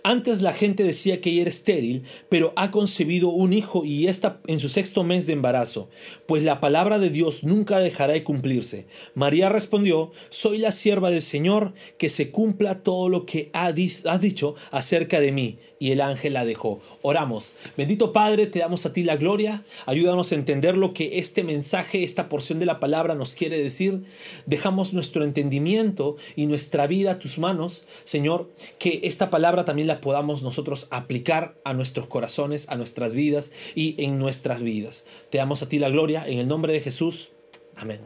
Antes 0.05 0.43
la 0.43 0.53
gente 0.53 0.85
decía 0.85 1.21
que 1.21 1.31
ella 1.31 1.43
era 1.43 1.51
estéril, 1.51 2.05
pero 2.29 2.53
ha 2.57 2.71
concebido 2.71 3.31
un 3.31 3.53
hijo 3.53 3.85
y 3.85 4.07
está 4.07 4.41
en 4.47 4.61
su 4.61 4.69
sexto 4.69 5.03
mes 5.03 5.27
de 5.27 5.33
embarazo, 5.33 5.89
pues 6.27 6.45
la 6.45 6.61
palabra 6.61 6.99
de 6.99 7.11
Dios 7.11 7.43
nunca 7.43 7.81
dejará 7.81 8.13
de 8.13 8.23
cumplirse. 8.23 8.87
María 9.15 9.49
respondió, 9.49 10.13
soy 10.29 10.59
la 10.59 10.71
sierva 10.71 11.11
del 11.11 11.23
Señor, 11.23 11.75
que 11.99 12.09
se 12.09 12.31
cumpla 12.31 12.83
todo 12.83 13.09
lo 13.09 13.27
que 13.27 13.51
has 13.53 14.21
dicho 14.21 14.55
acerca 14.71 15.21
de 15.21 15.33
mí 15.33 15.59
y 15.79 15.93
el 15.93 16.01
ángel 16.01 16.35
la 16.35 16.45
dejó. 16.45 16.81
Oramos. 17.03 17.55
Bendito 17.77 18.13
Padre, 18.13 18.47
te 18.47 18.59
damos 18.59 18.87
a 18.87 18.93
ti 18.93 19.03
la 19.03 19.17
gloria. 19.17 19.65
Ayúdanos 19.87 20.33
a 20.33 20.35
entender 20.35 20.77
lo 20.77 20.93
que 20.93 21.19
este 21.19 21.45
mensaje, 21.45 22.05
esta 22.05 22.29
porción 22.29 22.59
de 22.59 22.67
la 22.67 22.81
palabra 22.81 23.15
nos 23.15 23.35
quiere 23.35 23.59
decir. 23.59 24.05
Dejamos 24.47 24.93
nuestro 24.93 25.25
entendimiento 25.25 26.17
y 26.37 26.47
nuestra 26.47 26.87
vida 26.87 27.13
a 27.13 27.19
tus 27.19 27.39
manos, 27.39 27.87
Señor, 28.05 28.51
que 28.79 29.01
esta 29.05 29.31
palabra 29.31 29.65
también 29.65 29.89
la 29.89 30.01
podamos 30.01 30.43
nosotros 30.43 30.89
aplicar 30.91 31.59
a 31.65 31.75
nuestros 31.75 32.07
corazones, 32.07 32.69
a 32.69 32.77
nuestras 32.77 33.13
vidas 33.13 33.53
y 33.75 33.95
en 34.03 34.19
nuestras 34.19 34.63
vidas. 34.63 35.07
Te 35.31 35.39
damos 35.39 35.63
a 35.63 35.69
ti 35.69 35.79
la 35.79 35.89
gloria 35.89 36.25
en 36.27 36.39
el 36.39 36.49
nombre 36.49 36.73
de 36.73 36.81
Jesús. 36.81 37.33
Amén. 37.77 38.01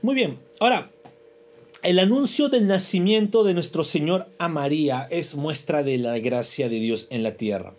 Muy 0.00 0.14
bien, 0.14 0.38
ahora 0.60 0.92
el 1.82 1.98
anuncio 1.98 2.48
del 2.48 2.66
nacimiento 2.66 3.44
de 3.44 3.54
nuestro 3.54 3.84
Señor 3.84 4.28
a 4.38 4.48
María 4.48 5.06
es 5.10 5.36
muestra 5.36 5.82
de 5.82 5.98
la 5.98 6.18
gracia 6.18 6.68
de 6.68 6.80
Dios 6.80 7.06
en 7.10 7.22
la 7.22 7.36
tierra. 7.36 7.74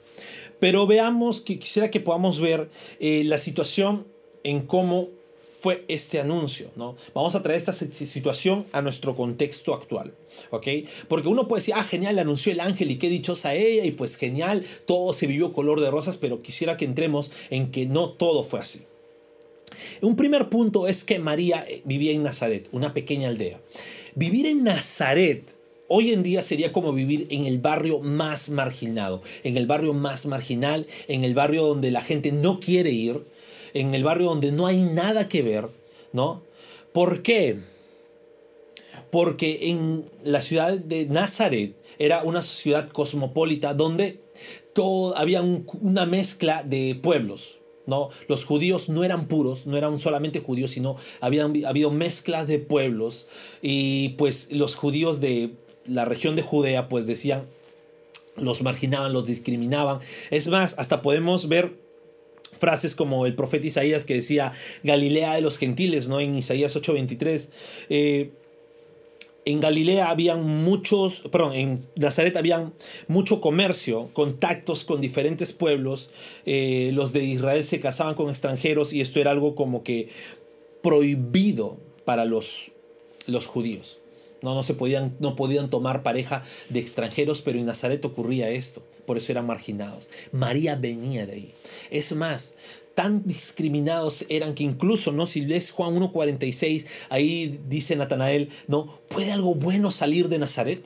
Pero 0.60 0.88
veamos, 0.88 1.42
que 1.42 1.60
quisiera 1.60 1.92
que 1.92 2.00
podamos 2.00 2.40
ver 2.40 2.70
eh, 3.00 3.24
la 3.26 3.38
situación 3.38 4.08
en 4.44 4.66
cómo 4.66 5.10
fue 5.52 5.84
este 5.90 6.22
anuncio, 6.22 6.72
¿no? 6.78 6.96
Vamos 7.14 7.36
a 7.36 7.44
traer 7.44 7.58
esta 7.58 7.74
situación 7.74 8.66
a 8.72 8.82
nuestro 8.82 9.16
contexto 9.16 9.74
actual. 9.74 10.14
Porque 11.10 11.28
uno 11.28 11.50
puede 11.50 11.60
decir, 11.60 11.74
ah, 11.76 11.84
genial, 11.84 12.18
anunció 12.20 12.54
el 12.54 12.62
ángel 12.62 12.92
y 12.92 12.98
qué 12.98 13.10
dichosa 13.10 13.54
ella, 13.54 13.84
y 13.84 13.92
pues 13.92 14.16
genial, 14.16 14.66
todo 14.86 15.12
se 15.12 15.28
vivió 15.28 15.52
color 15.52 15.82
de 15.82 15.92
rosas, 15.92 16.16
pero 16.16 16.42
quisiera 16.42 16.78
que 16.78 16.86
entremos 16.86 17.32
en 17.50 17.72
que 17.72 17.86
no 17.86 18.12
todo 18.12 18.44
fue 18.44 18.62
así. 18.62 18.86
Un 20.02 20.16
primer 20.16 20.50
punto 20.50 20.88
es 20.88 21.04
que 21.04 21.20
María 21.20 21.66
eh, 21.68 21.82
vivía 21.86 22.12
en 22.12 22.24
Nazaret, 22.24 22.68
una 22.72 22.94
pequeña 22.94 23.30
aldea. 23.30 23.60
Vivir 24.16 24.46
en 24.46 24.64
Nazaret 24.64 25.56
hoy 25.90 26.12
en 26.14 26.24
día 26.24 26.42
sería 26.42 26.72
como 26.72 26.94
vivir 26.94 27.28
en 27.32 27.46
el 27.46 27.60
barrio 27.60 28.00
más 28.00 28.50
marginado, 28.50 29.22
en 29.44 29.58
el 29.58 29.68
barrio 29.68 29.94
más 29.94 30.26
marginal, 30.26 30.88
en 31.08 31.26
el 31.26 31.34
barrio 31.34 31.66
donde 31.66 31.92
la 31.92 32.02
gente 32.02 32.32
no 32.32 32.60
quiere 32.60 32.92
ir, 32.92 33.26
en 33.74 33.94
el 33.94 34.04
barrio 34.04 34.28
donde 34.28 34.52
no 34.52 34.68
hay 34.68 34.82
nada 34.82 35.28
que 35.28 35.42
ver, 35.42 35.68
¿no? 36.14 36.44
¿Por 36.94 37.22
qué? 37.22 37.60
Porque 39.12 39.70
en 39.70 40.06
la 40.24 40.42
ciudad 40.42 40.78
de 40.78 41.06
Nazaret 41.06 41.76
era 41.98 42.24
una 42.24 42.42
ciudad 42.42 42.90
cosmopolita 42.90 43.74
donde 43.74 44.20
todo, 44.74 45.18
había 45.18 45.42
una 45.42 46.06
mezcla 46.06 46.64
de 46.64 47.00
pueblos, 47.02 47.59
¿no? 47.90 48.10
Los 48.28 48.46
judíos 48.46 48.90
no 48.90 49.04
eran 49.04 49.28
puros, 49.28 49.66
no 49.66 49.78
eran 49.78 50.00
solamente 50.00 50.40
judíos, 50.40 50.72
sino 50.72 50.96
habían 51.20 51.54
habido 51.66 51.92
mezclas 51.92 52.48
de 52.48 52.60
pueblos 52.60 53.28
y 53.62 54.10
pues 54.10 54.52
los 54.52 54.76
judíos 54.76 55.20
de 55.20 55.56
la 55.86 56.06
región 56.06 56.36
de 56.36 56.44
Judea 56.44 56.88
pues 56.88 57.08
decían, 57.08 57.48
los 58.38 58.62
marginaban, 58.62 59.12
los 59.12 59.26
discriminaban. 59.26 60.00
Es 60.30 60.48
más, 60.48 60.78
hasta 60.78 61.02
podemos 61.02 61.50
ver 61.50 61.74
frases 62.58 62.96
como 62.96 63.26
el 63.26 63.36
profeta 63.36 63.68
Isaías 63.68 64.06
que 64.06 64.16
decía 64.16 64.54
Galilea 64.84 65.36
de 65.36 65.42
los 65.42 65.58
gentiles, 65.58 66.08
¿no? 66.08 66.20
En 66.20 66.36
Isaías 66.36 66.76
8:23. 66.76 67.50
Eh, 67.90 68.32
en 69.46 69.60
Galilea 69.60 70.10
habían 70.10 70.46
muchos, 70.46 71.24
perdón, 71.32 71.54
en 71.54 71.80
Nazaret 71.96 72.36
habían 72.38 72.74
mucho 73.08 73.42
comercio, 73.42 74.10
contactos 74.14 74.84
con 74.84 75.02
diferentes 75.02 75.54
pueblos. 75.54 76.10
Eh, 76.46 76.92
los 76.94 77.14
de 77.14 77.24
Israel 77.24 77.64
se 77.64 77.80
casaban 77.80 78.16
con 78.16 78.30
extranjeros 78.30 78.94
y 78.94 79.02
esto 79.02 79.20
era 79.20 79.32
algo 79.32 79.56
como 79.56 79.84
que 79.84 80.10
prohibido 80.82 81.78
para 82.06 82.26
los, 82.26 82.72
los 83.28 83.48
judíos. 83.48 84.00
No, 84.42 84.56
no, 84.56 84.64
se 84.64 84.74
podían, 84.74 85.18
no 85.20 85.36
podían 85.36 85.70
tomar 85.70 86.02
pareja 86.02 86.44
de 86.70 86.80
extranjeros, 86.80 87.42
pero 87.42 87.60
en 87.60 87.66
Nazaret 87.66 88.04
ocurría 88.06 88.50
esto, 88.50 88.82
por 89.06 89.18
eso 89.18 89.32
eran 89.34 89.46
marginados. 89.46 90.10
María 90.32 90.76
venía 90.76 91.26
de 91.26 91.34
ahí. 91.34 91.54
Es 91.90 92.16
más, 92.16 92.56
tan 93.00 93.24
discriminados 93.26 94.26
eran 94.28 94.54
que 94.54 94.66
incluso, 94.66 95.14
¿no? 95.14 95.26
Si 95.26 95.40
lees 95.40 95.72
Juan 95.72 95.96
1.46, 95.96 96.86
ahí 97.08 97.58
dice 97.70 97.96
Natanael, 97.96 98.50
¿no? 98.68 99.00
¿Puede 99.08 99.32
algo 99.32 99.56
bueno 99.56 99.90
salir 99.90 100.28
de 100.28 100.38
Nazaret? 100.38 100.84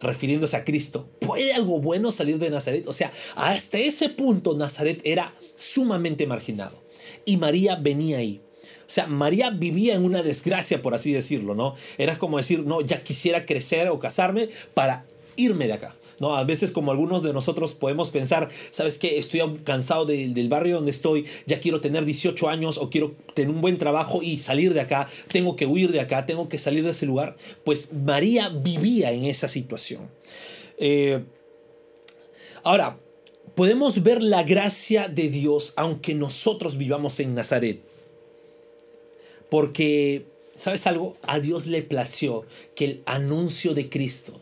refiriéndose 0.00 0.56
a 0.56 0.64
Cristo. 0.64 1.08
¿Puede 1.20 1.52
algo 1.52 1.80
bueno 1.80 2.10
salir 2.10 2.40
de 2.40 2.50
Nazaret? 2.50 2.88
O 2.88 2.92
sea, 2.92 3.12
hasta 3.36 3.78
ese 3.78 4.08
punto 4.08 4.56
Nazaret 4.56 5.00
era 5.04 5.36
sumamente 5.54 6.26
marginado. 6.26 6.82
Y 7.24 7.36
María 7.36 7.76
venía 7.76 8.18
ahí. 8.18 8.40
O 8.80 8.90
sea, 8.90 9.06
María 9.06 9.50
vivía 9.50 9.94
en 9.94 10.04
una 10.04 10.24
desgracia, 10.24 10.82
por 10.82 10.94
así 10.94 11.12
decirlo, 11.12 11.54
¿no? 11.54 11.76
Era 11.96 12.18
como 12.18 12.38
decir, 12.38 12.66
no, 12.66 12.80
ya 12.80 13.04
quisiera 13.04 13.46
crecer 13.46 13.86
o 13.86 14.00
casarme 14.00 14.48
para 14.74 15.06
irme 15.36 15.68
de 15.68 15.74
acá. 15.74 15.94
¿No? 16.22 16.36
A 16.36 16.44
veces 16.44 16.70
como 16.70 16.92
algunos 16.92 17.24
de 17.24 17.32
nosotros 17.32 17.74
podemos 17.74 18.10
pensar, 18.10 18.48
¿sabes 18.70 18.96
qué? 18.96 19.18
Estoy 19.18 19.40
cansado 19.64 20.06
del 20.06 20.48
barrio 20.48 20.76
donde 20.76 20.92
estoy, 20.92 21.26
ya 21.46 21.58
quiero 21.58 21.80
tener 21.80 22.04
18 22.04 22.48
años 22.48 22.78
o 22.78 22.90
quiero 22.90 23.16
tener 23.34 23.52
un 23.52 23.60
buen 23.60 23.76
trabajo 23.76 24.22
y 24.22 24.38
salir 24.38 24.72
de 24.72 24.80
acá, 24.80 25.08
tengo 25.32 25.56
que 25.56 25.66
huir 25.66 25.90
de 25.90 25.98
acá, 25.98 26.24
tengo 26.24 26.48
que 26.48 26.58
salir 26.58 26.84
de 26.84 26.90
ese 26.90 27.06
lugar. 27.06 27.36
Pues 27.64 27.92
María 27.92 28.50
vivía 28.50 29.10
en 29.10 29.24
esa 29.24 29.48
situación. 29.48 30.08
Eh, 30.78 31.24
ahora, 32.62 33.00
podemos 33.56 34.04
ver 34.04 34.22
la 34.22 34.44
gracia 34.44 35.08
de 35.08 35.28
Dios 35.28 35.72
aunque 35.74 36.14
nosotros 36.14 36.78
vivamos 36.78 37.18
en 37.18 37.34
Nazaret. 37.34 37.82
Porque, 39.50 40.26
¿sabes 40.54 40.86
algo? 40.86 41.16
A 41.22 41.40
Dios 41.40 41.66
le 41.66 41.82
plació 41.82 42.46
que 42.76 42.84
el 42.84 43.02
anuncio 43.06 43.74
de 43.74 43.88
Cristo 43.88 44.41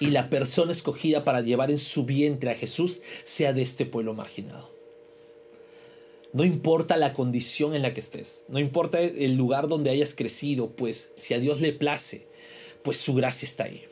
y 0.00 0.06
la 0.06 0.30
persona 0.30 0.72
escogida 0.72 1.24
para 1.24 1.42
llevar 1.42 1.70
en 1.70 1.78
su 1.78 2.04
vientre 2.04 2.50
a 2.50 2.54
Jesús 2.54 3.02
sea 3.24 3.52
de 3.52 3.62
este 3.62 3.86
pueblo 3.86 4.14
marginado. 4.14 4.70
No 6.32 6.44
importa 6.44 6.96
la 6.96 7.12
condición 7.12 7.74
en 7.74 7.82
la 7.82 7.92
que 7.92 8.00
estés, 8.00 8.44
no 8.48 8.58
importa 8.58 9.00
el 9.00 9.36
lugar 9.36 9.68
donde 9.68 9.90
hayas 9.90 10.14
crecido, 10.14 10.70
pues 10.70 11.14
si 11.18 11.34
a 11.34 11.40
Dios 11.40 11.60
le 11.60 11.72
place, 11.72 12.28
pues 12.82 12.98
su 12.98 13.14
gracia 13.14 13.46
está 13.46 13.64
ahí 13.64 13.84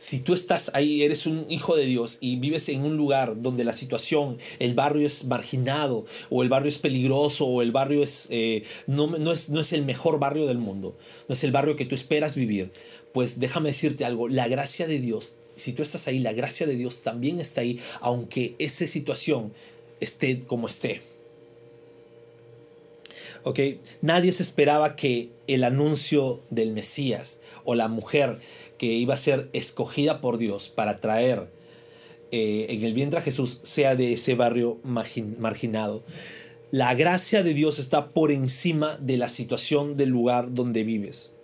si 0.00 0.20
tú 0.20 0.32
estás 0.32 0.70
ahí, 0.72 1.02
eres 1.02 1.26
un 1.26 1.44
hijo 1.50 1.76
de 1.76 1.84
Dios 1.84 2.16
y 2.22 2.36
vives 2.36 2.70
en 2.70 2.86
un 2.86 2.96
lugar 2.96 3.42
donde 3.42 3.64
la 3.64 3.74
situación, 3.74 4.38
el 4.58 4.72
barrio 4.72 5.06
es 5.06 5.26
marginado, 5.26 6.06
o 6.30 6.42
el 6.42 6.48
barrio 6.48 6.70
es 6.70 6.78
peligroso, 6.78 7.46
o 7.46 7.60
el 7.60 7.70
barrio 7.70 8.02
es, 8.02 8.26
eh, 8.30 8.62
no, 8.86 9.08
no, 9.08 9.30
es, 9.30 9.50
no 9.50 9.60
es 9.60 9.74
el 9.74 9.84
mejor 9.84 10.18
barrio 10.18 10.46
del 10.46 10.56
mundo, 10.56 10.96
no 11.28 11.34
es 11.34 11.44
el 11.44 11.52
barrio 11.52 11.76
que 11.76 11.84
tú 11.84 11.94
esperas 11.94 12.34
vivir, 12.34 12.72
pues 13.12 13.40
déjame 13.40 13.68
decirte 13.68 14.06
algo, 14.06 14.26
la 14.26 14.48
gracia 14.48 14.86
de 14.86 15.00
Dios, 15.00 15.36
si 15.54 15.74
tú 15.74 15.82
estás 15.82 16.08
ahí, 16.08 16.18
la 16.18 16.32
gracia 16.32 16.66
de 16.66 16.76
Dios 16.76 17.02
también 17.02 17.38
está 17.38 17.60
ahí, 17.60 17.78
aunque 18.00 18.54
esa 18.58 18.86
situación 18.86 19.52
esté 20.00 20.40
como 20.40 20.66
esté. 20.66 21.02
¿ok? 23.44 23.60
Nadie 24.00 24.32
se 24.32 24.42
esperaba 24.42 24.96
que 24.96 25.30
el 25.46 25.64
anuncio 25.64 26.40
del 26.50 26.72
Mesías 26.72 27.40
o 27.64 27.74
la 27.74 27.88
mujer 27.88 28.38
que 28.80 28.86
iba 28.86 29.12
a 29.12 29.18
ser 29.18 29.50
escogida 29.52 30.22
por 30.22 30.38
Dios 30.38 30.70
para 30.70 31.00
traer 31.00 31.50
eh, 32.30 32.64
en 32.70 32.82
el 32.82 32.94
vientre 32.94 33.18
a 33.18 33.22
Jesús 33.22 33.60
sea 33.62 33.94
de 33.94 34.14
ese 34.14 34.34
barrio 34.34 34.80
marginado. 34.82 36.02
La 36.70 36.94
gracia 36.94 37.42
de 37.42 37.52
Dios 37.52 37.78
está 37.78 38.08
por 38.08 38.32
encima 38.32 38.96
de 38.96 39.18
la 39.18 39.28
situación 39.28 39.98
del 39.98 40.08
lugar 40.08 40.54
donde 40.54 40.82
vives. 40.82 41.34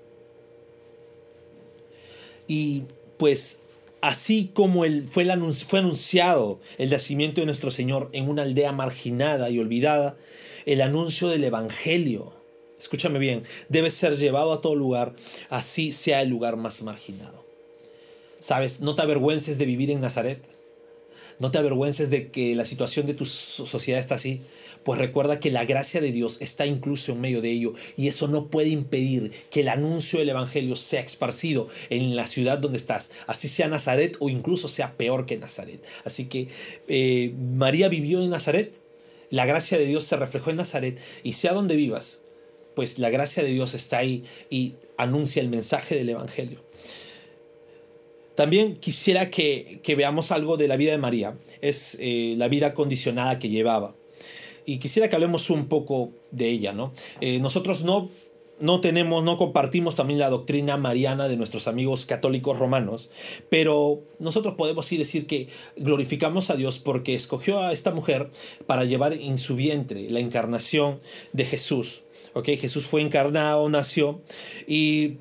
Y 2.48 2.84
pues 3.18 3.64
así 4.00 4.50
como 4.54 4.84
fue, 5.10 5.28
fue 5.66 5.80
anunciado 5.80 6.58
el 6.78 6.88
nacimiento 6.88 7.42
de 7.42 7.46
nuestro 7.48 7.70
Señor 7.70 8.08
en 8.14 8.30
una 8.30 8.44
aldea 8.44 8.72
marginada 8.72 9.50
y 9.50 9.58
olvidada, 9.58 10.16
el 10.64 10.80
anuncio 10.80 11.28
del 11.28 11.44
Evangelio 11.44 12.35
escúchame 12.78 13.18
bien, 13.18 13.44
debe 13.68 13.90
ser 13.90 14.16
llevado 14.16 14.52
a 14.52 14.60
todo 14.60 14.74
lugar, 14.74 15.14
así 15.48 15.92
sea 15.92 16.22
el 16.22 16.28
lugar 16.28 16.56
más 16.56 16.82
marginado. 16.82 17.44
¿Sabes? 18.38 18.80
No 18.80 18.94
te 18.94 19.02
avergüences 19.02 19.58
de 19.58 19.64
vivir 19.64 19.90
en 19.90 20.00
Nazaret. 20.00 20.40
No 21.38 21.50
te 21.50 21.58
avergüences 21.58 22.08
de 22.08 22.30
que 22.30 22.54
la 22.54 22.64
situación 22.64 23.06
de 23.06 23.14
tu 23.14 23.26
sociedad 23.26 24.00
está 24.00 24.14
así. 24.14 24.42
Pues 24.84 24.98
recuerda 24.98 25.40
que 25.40 25.50
la 25.50 25.64
gracia 25.64 26.00
de 26.00 26.12
Dios 26.12 26.38
está 26.40 26.64
incluso 26.64 27.12
en 27.12 27.20
medio 27.20 27.42
de 27.42 27.50
ello 27.50 27.74
y 27.96 28.08
eso 28.08 28.28
no 28.28 28.48
puede 28.48 28.68
impedir 28.68 29.32
que 29.50 29.60
el 29.60 29.68
anuncio 29.68 30.18
del 30.18 30.28
Evangelio 30.28 30.76
sea 30.76 31.00
esparcido 31.00 31.68
en 31.90 32.14
la 32.14 32.26
ciudad 32.26 32.58
donde 32.58 32.78
estás, 32.78 33.10
así 33.26 33.48
sea 33.48 33.68
Nazaret 33.68 34.16
o 34.20 34.28
incluso 34.28 34.68
sea 34.68 34.96
peor 34.96 35.26
que 35.26 35.36
Nazaret. 35.36 35.84
Así 36.04 36.26
que 36.26 36.48
eh, 36.88 37.34
María 37.36 37.88
vivió 37.88 38.22
en 38.22 38.30
Nazaret, 38.30 38.80
la 39.28 39.44
gracia 39.44 39.76
de 39.76 39.86
Dios 39.86 40.04
se 40.04 40.16
reflejó 40.16 40.50
en 40.50 40.56
Nazaret 40.56 41.00
y 41.24 41.32
sea 41.32 41.52
donde 41.52 41.74
vivas, 41.74 42.22
pues 42.76 43.00
la 43.00 43.10
gracia 43.10 43.42
de 43.42 43.50
Dios 43.50 43.74
está 43.74 43.98
ahí 43.98 44.22
y 44.50 44.74
anuncia 44.98 45.42
el 45.42 45.48
mensaje 45.48 45.96
del 45.96 46.10
Evangelio. 46.10 46.62
También 48.36 48.76
quisiera 48.76 49.30
que, 49.30 49.80
veamos 49.96 50.30
algo 50.30 50.58
de 50.58 50.68
la 50.68 50.76
vida 50.76 50.92
de 50.92 50.98
María, 50.98 51.38
es 51.62 51.96
eh, 52.00 52.34
la 52.36 52.48
vida 52.48 52.74
condicionada 52.74 53.38
que 53.38 53.48
llevaba. 53.48 53.96
Y 54.66 54.78
quisiera 54.78 55.08
que 55.08 55.16
hablemos 55.16 55.48
un 55.48 55.68
poco 55.68 56.12
de 56.32 56.50
ella, 56.50 56.74
¿no? 56.74 56.92
Eh, 57.20 57.40
nosotros 57.40 57.82
no 57.82 58.10
no 58.60 58.80
tenemos, 58.80 59.22
no 59.22 59.36
compartimos 59.36 59.96
también 59.96 60.18
la 60.18 60.30
doctrina 60.30 60.76
mariana 60.76 61.28
de 61.28 61.36
nuestros 61.36 61.68
amigos 61.68 62.06
católicos 62.06 62.58
romanos, 62.58 63.10
pero 63.50 64.02
nosotros 64.18 64.54
podemos 64.56 64.86
sí 64.86 64.96
decir 64.96 65.26
que 65.26 65.48
glorificamos 65.76 66.50
a 66.50 66.56
Dios 66.56 66.78
porque 66.78 67.14
escogió 67.14 67.60
a 67.60 67.72
esta 67.72 67.92
mujer 67.92 68.30
para 68.66 68.84
llevar 68.84 69.12
en 69.12 69.36
su 69.38 69.56
vientre 69.56 70.08
la 70.10 70.20
encarnación 70.20 71.00
de 71.32 71.44
Jesús. 71.44 72.02
Jesús 72.44 72.86
fue 72.86 73.00
encarnado, 73.00 73.68
nació 73.68 74.20
y 74.66 75.18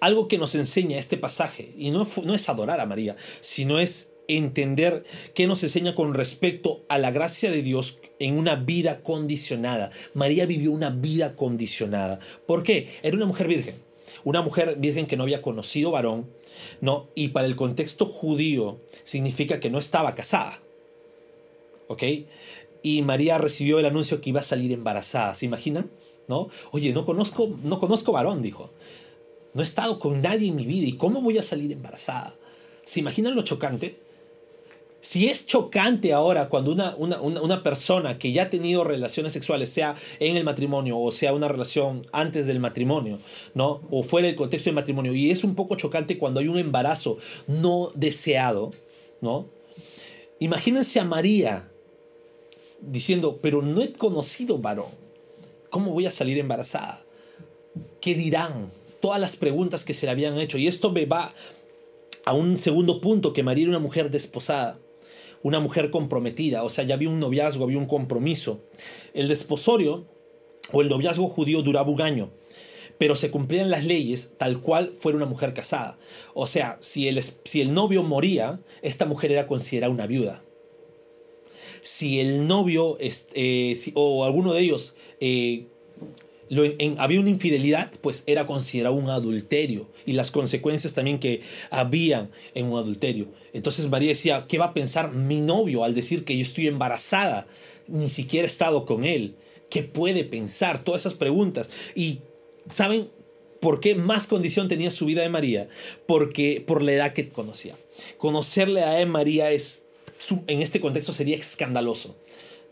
algo 0.00 0.28
que 0.28 0.38
nos 0.38 0.54
enseña 0.54 0.98
este 0.98 1.18
pasaje, 1.18 1.72
y 1.76 1.90
no, 1.90 2.08
no 2.24 2.34
es 2.34 2.48
adorar 2.48 2.80
a 2.80 2.86
María, 2.86 3.16
sino 3.40 3.78
es 3.78 4.14
entender 4.28 5.04
qué 5.34 5.46
nos 5.46 5.62
enseña 5.62 5.94
con 5.94 6.14
respecto 6.14 6.84
a 6.88 6.98
la 6.98 7.10
gracia 7.10 7.50
de 7.50 7.62
Dios 7.62 7.98
en 8.18 8.38
una 8.38 8.54
vida 8.54 9.02
condicionada. 9.02 9.90
María 10.14 10.46
vivió 10.46 10.72
una 10.72 10.90
vida 10.90 11.36
condicionada. 11.36 12.20
¿Por 12.46 12.62
qué? 12.62 12.88
Era 13.02 13.16
una 13.16 13.26
mujer 13.26 13.48
virgen. 13.48 13.74
Una 14.24 14.42
mujer 14.42 14.76
virgen 14.78 15.06
que 15.06 15.16
no 15.16 15.24
había 15.24 15.42
conocido 15.42 15.90
varón, 15.90 16.28
¿no? 16.80 17.08
Y 17.14 17.28
para 17.28 17.46
el 17.46 17.56
contexto 17.56 18.06
judío 18.06 18.80
significa 19.02 19.60
que 19.60 19.70
no 19.70 19.78
estaba 19.78 20.14
casada. 20.14 20.60
¿Ok? 21.88 22.02
Y 22.82 23.02
María 23.02 23.38
recibió 23.38 23.78
el 23.78 23.86
anuncio 23.86 24.20
que 24.20 24.30
iba 24.30 24.40
a 24.40 24.44
salir 24.44 24.72
embarazada. 24.72 25.34
¿Se 25.34 25.46
imaginan? 25.46 25.90
¿No? 26.28 26.48
Oye, 26.70 26.92
no 26.92 27.04
conozco, 27.04 27.56
no 27.62 27.78
conozco 27.78 28.12
varón, 28.12 28.42
dijo. 28.42 28.70
No 29.52 29.62
he 29.62 29.64
estado 29.64 29.98
con 29.98 30.22
nadie 30.22 30.48
en 30.48 30.56
mi 30.56 30.64
vida. 30.64 30.86
¿Y 30.86 30.96
cómo 30.96 31.20
voy 31.20 31.38
a 31.38 31.42
salir 31.42 31.72
embarazada? 31.72 32.34
¿Se 32.84 33.00
imaginan 33.00 33.34
lo 33.34 33.42
chocante? 33.42 34.00
Si 35.02 35.28
es 35.28 35.46
chocante 35.46 36.12
ahora 36.12 36.50
cuando 36.50 36.72
una, 36.72 36.94
una, 36.96 37.20
una, 37.20 37.62
persona 37.62 38.18
que 38.18 38.32
ya 38.32 38.44
ha 38.44 38.50
tenido 38.50 38.84
relaciones 38.84 39.32
sexuales, 39.32 39.70
sea 39.70 39.96
en 40.18 40.36
el 40.36 40.44
matrimonio 40.44 40.98
o 40.98 41.10
sea 41.10 41.32
una 41.32 41.48
relación 41.48 42.06
antes 42.12 42.46
del 42.46 42.60
matrimonio, 42.60 43.18
¿no? 43.54 43.80
O 43.90 44.02
fuera 44.02 44.26
del 44.26 44.36
contexto 44.36 44.68
del 44.68 44.74
matrimonio, 44.74 45.14
y 45.14 45.30
es 45.30 45.42
un 45.42 45.54
poco 45.54 45.76
chocante 45.76 46.18
cuando 46.18 46.40
hay 46.40 46.48
un 46.48 46.58
embarazo 46.58 47.16
no 47.46 47.90
deseado, 47.94 48.72
¿no? 49.22 49.46
Imagínense 50.38 51.00
a 51.00 51.04
María 51.04 51.69
diciendo, 52.82 53.38
pero 53.42 53.62
no 53.62 53.82
he 53.82 53.92
conocido 53.92 54.58
varón. 54.58 54.90
¿Cómo 55.70 55.92
voy 55.92 56.06
a 56.06 56.10
salir 56.10 56.38
embarazada? 56.38 57.04
¿Qué 58.00 58.14
dirán? 58.14 58.72
Todas 59.00 59.20
las 59.20 59.36
preguntas 59.36 59.84
que 59.84 59.94
se 59.94 60.06
le 60.06 60.12
habían 60.12 60.38
hecho. 60.38 60.58
Y 60.58 60.66
esto 60.66 60.90
me 60.90 61.06
va 61.06 61.32
a 62.24 62.34
un 62.34 62.58
segundo 62.58 63.00
punto, 63.00 63.32
que 63.32 63.42
María 63.42 63.62
era 63.62 63.70
una 63.70 63.78
mujer 63.78 64.10
desposada, 64.10 64.78
una 65.42 65.60
mujer 65.60 65.90
comprometida, 65.90 66.64
o 66.64 66.70
sea, 66.70 66.84
ya 66.84 66.94
había 66.94 67.08
un 67.08 67.20
noviazgo, 67.20 67.64
había 67.64 67.78
un 67.78 67.86
compromiso. 67.86 68.62
El 69.14 69.28
desposorio 69.28 70.06
o 70.72 70.82
el 70.82 70.88
noviazgo 70.88 71.28
judío 71.28 71.62
duraba 71.62 71.90
un 71.90 72.02
año, 72.02 72.30
pero 72.98 73.16
se 73.16 73.30
cumplían 73.30 73.70
las 73.70 73.86
leyes 73.86 74.34
tal 74.36 74.60
cual 74.60 74.92
fuera 74.96 75.16
una 75.16 75.26
mujer 75.26 75.54
casada. 75.54 75.98
O 76.34 76.46
sea, 76.46 76.76
si 76.80 77.08
el, 77.08 77.22
si 77.22 77.62
el 77.62 77.72
novio 77.72 78.02
moría, 78.02 78.60
esta 78.82 79.06
mujer 79.06 79.32
era 79.32 79.46
considerada 79.46 79.92
una 79.92 80.06
viuda 80.06 80.42
si 81.82 82.20
el 82.20 82.46
novio 82.46 82.98
eh, 83.00 83.74
o 83.94 84.24
alguno 84.24 84.52
de 84.52 84.60
ellos 84.62 84.94
eh, 85.20 85.66
había 86.98 87.20
una 87.20 87.30
infidelidad, 87.30 87.92
pues 88.00 88.24
era 88.26 88.46
considerado 88.46 88.96
un 88.96 89.08
adulterio 89.08 89.88
y 90.04 90.14
las 90.14 90.30
consecuencias 90.30 90.94
también 90.94 91.20
que 91.20 91.42
habían 91.70 92.30
en 92.54 92.66
un 92.66 92.78
adulterio. 92.78 93.28
Entonces 93.52 93.88
María 93.88 94.08
decía, 94.08 94.46
¿qué 94.48 94.58
va 94.58 94.66
a 94.66 94.74
pensar 94.74 95.12
mi 95.12 95.40
novio 95.40 95.84
al 95.84 95.94
decir 95.94 96.24
que 96.24 96.36
yo 96.36 96.42
estoy 96.42 96.66
embarazada? 96.66 97.46
Ni 97.86 98.08
siquiera 98.08 98.46
he 98.46 98.50
estado 98.50 98.84
con 98.84 99.04
él. 99.04 99.36
¿Qué 99.70 99.84
puede 99.84 100.24
pensar? 100.24 100.82
Todas 100.82 101.02
esas 101.02 101.14
preguntas. 101.14 101.70
Y, 101.94 102.18
¿saben 102.72 103.10
por 103.60 103.78
qué 103.78 103.94
más 103.94 104.26
condición 104.26 104.66
tenía 104.66 104.90
su 104.90 105.06
vida 105.06 105.22
de 105.22 105.28
María? 105.28 105.68
Porque 106.06 106.62
por 106.66 106.82
la 106.82 106.92
edad 106.92 107.12
que 107.12 107.28
conocía. 107.28 107.78
Conocerle 108.18 108.82
a 108.82 109.06
María 109.06 109.52
es 109.52 109.84
en 110.46 110.60
este 110.60 110.80
contexto 110.80 111.12
sería 111.12 111.36
escandaloso. 111.36 112.16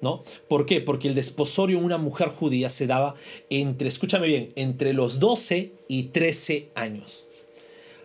¿No? 0.00 0.22
¿Por 0.46 0.64
qué? 0.64 0.80
Porque 0.80 1.08
el 1.08 1.16
desposorio 1.16 1.78
en 1.78 1.84
una 1.84 1.98
mujer 1.98 2.28
judía 2.28 2.70
se 2.70 2.86
daba 2.86 3.16
entre, 3.50 3.88
escúchame 3.88 4.28
bien, 4.28 4.52
entre 4.54 4.92
los 4.92 5.18
12 5.18 5.72
y 5.88 6.04
13 6.04 6.68
años. 6.76 7.26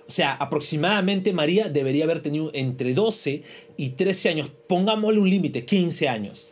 O 0.08 0.12
sea, 0.12 0.34
aproximadamente 0.34 1.34
María 1.34 1.70
debería 1.70 2.06
haber 2.06 2.22
tenido 2.22 2.50
entre 2.54 2.96
12 2.96 3.44
y 3.78 3.90
13 3.92 4.30
años, 4.30 4.52
pongámosle 4.68 5.20
un 5.20 5.30
límite, 5.30 5.66
15 5.66 6.10
años. 6.10 6.48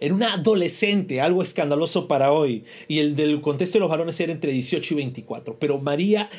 Era 0.00 0.14
una 0.14 0.34
adolescente, 0.34 1.20
algo 1.20 1.42
escandaloso 1.42 2.08
para 2.08 2.32
hoy. 2.32 2.64
Y 2.88 2.98
el 2.98 3.14
del 3.14 3.40
contexto 3.42 3.76
de 3.76 3.80
los 3.80 3.90
varones 3.90 4.18
era 4.18 4.32
entre 4.32 4.50
18 4.50 4.94
y 4.94 4.96
24. 4.96 5.58
Pero 5.58 5.78
María 5.78 6.30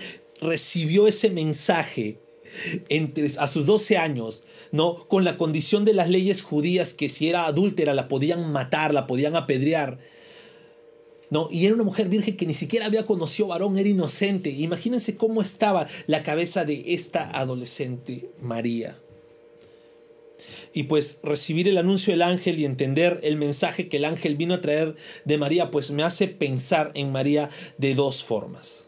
recibió 0.42 1.08
ese 1.08 1.30
mensaje 1.30 2.18
entre, 2.90 3.28
a 3.38 3.48
sus 3.48 3.66
12 3.66 3.98
años, 3.98 4.44
¿no? 4.72 5.08
Con 5.08 5.24
la 5.24 5.38
condición 5.38 5.86
de 5.86 5.94
las 5.94 6.10
leyes 6.10 6.42
judías 6.42 6.94
que 6.94 7.10
si 7.10 7.30
era 7.30 7.46
adúltera 7.46 7.94
la 7.94 8.08
podían 8.08 8.52
matar, 8.52 8.94
la 8.94 9.08
podían 9.08 9.36
apedrear. 9.36 10.00
¿No? 11.30 11.48
Y 11.50 11.66
era 11.66 11.76
una 11.76 11.86
mujer 11.86 12.10
virgen 12.10 12.36
que 12.36 12.46
ni 12.46 12.54
siquiera 12.54 12.88
había 12.88 13.06
conocido 13.06 13.48
varón, 13.48 13.78
era 13.78 13.88
inocente. 13.88 14.50
Imagínense 14.50 15.16
cómo 15.16 15.42
estaba 15.42 15.88
la 16.06 16.24
cabeza 16.24 16.66
de 16.66 16.84
esta 16.88 17.30
adolescente 17.32 18.30
María. 18.42 18.98
Y 20.74 20.84
pues 20.84 21.22
recibir 21.24 21.70
el 21.70 21.78
anuncio 21.78 22.12
del 22.12 22.22
ángel 22.22 22.60
y 22.60 22.66
entender 22.66 23.22
el 23.24 23.38
mensaje 23.38 23.88
que 23.88 23.98
el 23.98 24.06
ángel 24.06 24.36
vino 24.36 24.56
a 24.56 24.62
traer 24.62 24.96
de 25.24 25.38
María, 25.38 25.72
pues 25.72 25.92
me 25.92 26.04
hace 26.04 26.28
pensar 26.28 26.92
en 26.96 27.14
María 27.14 27.50
de 27.78 27.96
dos 27.96 28.24
formas. 28.24 28.86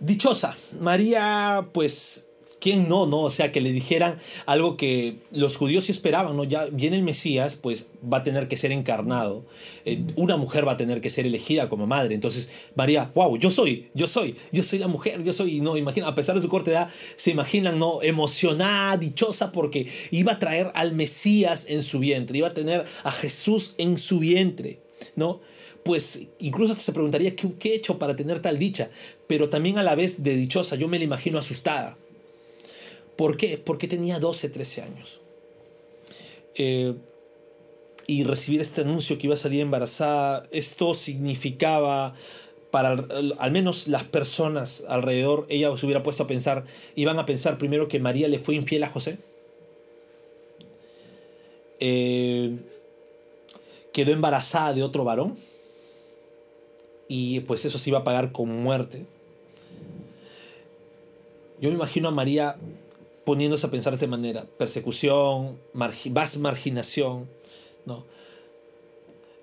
Dichosa, 0.00 0.56
María 0.80 1.68
pues 1.74 2.29
¿Quién 2.60 2.88
no, 2.88 3.06
no? 3.06 3.22
O 3.22 3.30
sea, 3.30 3.52
que 3.52 3.62
le 3.62 3.72
dijeran 3.72 4.18
algo 4.44 4.76
que 4.76 5.16
los 5.32 5.56
judíos 5.56 5.84
sí 5.84 5.92
esperaban, 5.92 6.36
¿no? 6.36 6.44
Ya 6.44 6.66
viene 6.66 6.96
el 6.96 7.02
Mesías, 7.02 7.56
pues 7.56 7.88
va 8.00 8.18
a 8.18 8.22
tener 8.22 8.48
que 8.48 8.58
ser 8.58 8.70
encarnado. 8.70 9.46
Eh, 9.86 10.02
una 10.16 10.36
mujer 10.36 10.68
va 10.68 10.72
a 10.72 10.76
tener 10.76 11.00
que 11.00 11.08
ser 11.08 11.26
elegida 11.26 11.70
como 11.70 11.86
madre. 11.86 12.14
Entonces, 12.14 12.50
María, 12.74 13.10
wow, 13.14 13.38
yo 13.38 13.48
soy, 13.50 13.88
yo 13.94 14.06
soy, 14.06 14.36
yo 14.52 14.62
soy 14.62 14.78
la 14.78 14.88
mujer, 14.88 15.24
yo 15.24 15.32
soy. 15.32 15.60
no, 15.60 15.78
imagina, 15.78 16.06
a 16.06 16.14
pesar 16.14 16.34
de 16.34 16.42
su 16.42 16.50
corta 16.50 16.70
edad, 16.70 16.90
se 17.16 17.30
imaginan, 17.30 17.78
¿no? 17.78 18.02
Emocionada, 18.02 18.98
dichosa, 18.98 19.52
porque 19.52 19.86
iba 20.10 20.32
a 20.32 20.38
traer 20.38 20.70
al 20.74 20.92
Mesías 20.94 21.64
en 21.66 21.82
su 21.82 21.98
vientre, 21.98 22.36
iba 22.36 22.48
a 22.48 22.54
tener 22.54 22.84
a 23.04 23.10
Jesús 23.10 23.74
en 23.78 23.96
su 23.96 24.18
vientre, 24.18 24.80
¿no? 25.16 25.40
pues 25.82 26.26
incluso 26.38 26.74
se 26.74 26.92
preguntaría 26.92 27.34
¿qué, 27.34 27.48
qué, 27.58 27.70
he 27.70 27.74
hecho 27.74 27.98
para 27.98 28.14
tener 28.14 28.40
tal 28.40 28.58
dicha, 28.58 28.90
pero 29.26 29.48
también 29.48 29.78
a 29.78 29.82
la 29.82 29.94
vez 29.94 30.22
de 30.22 30.36
dichosa, 30.36 30.76
yo 30.76 30.88
me 30.88 30.98
la 30.98 31.04
imagino 31.04 31.38
asustada, 31.38 31.96
¿Por 33.20 33.36
qué? 33.36 33.58
Porque 33.58 33.86
tenía 33.86 34.18
12, 34.18 34.48
13 34.48 34.80
años. 34.80 35.20
Eh, 36.54 36.94
y 38.06 38.24
recibir 38.24 38.62
este 38.62 38.80
anuncio 38.80 39.18
que 39.18 39.26
iba 39.26 39.34
a 39.34 39.36
salir 39.36 39.60
embarazada, 39.60 40.44
esto 40.52 40.94
significaba 40.94 42.14
para 42.70 42.92
al 43.38 43.52
menos 43.52 43.88
las 43.88 44.04
personas 44.04 44.84
alrededor, 44.88 45.44
ella 45.50 45.76
se 45.76 45.84
hubiera 45.84 46.02
puesto 46.02 46.22
a 46.22 46.26
pensar, 46.26 46.64
iban 46.94 47.18
a 47.18 47.26
pensar 47.26 47.58
primero 47.58 47.88
que 47.88 48.00
María 48.00 48.26
le 48.26 48.38
fue 48.38 48.54
infiel 48.54 48.84
a 48.84 48.88
José. 48.88 49.18
Eh, 51.78 52.56
quedó 53.92 54.12
embarazada 54.12 54.72
de 54.72 54.82
otro 54.82 55.04
varón 55.04 55.36
y 57.06 57.40
pues 57.40 57.66
eso 57.66 57.76
se 57.76 57.90
iba 57.90 57.98
a 57.98 58.04
pagar 58.04 58.32
con 58.32 58.48
muerte. 58.48 59.04
Yo 61.60 61.68
me 61.68 61.74
imagino 61.74 62.08
a 62.08 62.12
María 62.12 62.56
poniéndose 63.24 63.66
a 63.66 63.70
pensar 63.70 63.92
de 63.92 63.96
esta 63.96 64.06
manera, 64.06 64.46
persecución, 64.58 65.58
más 65.72 66.36
marginación, 66.38 67.28
¿no? 67.86 68.06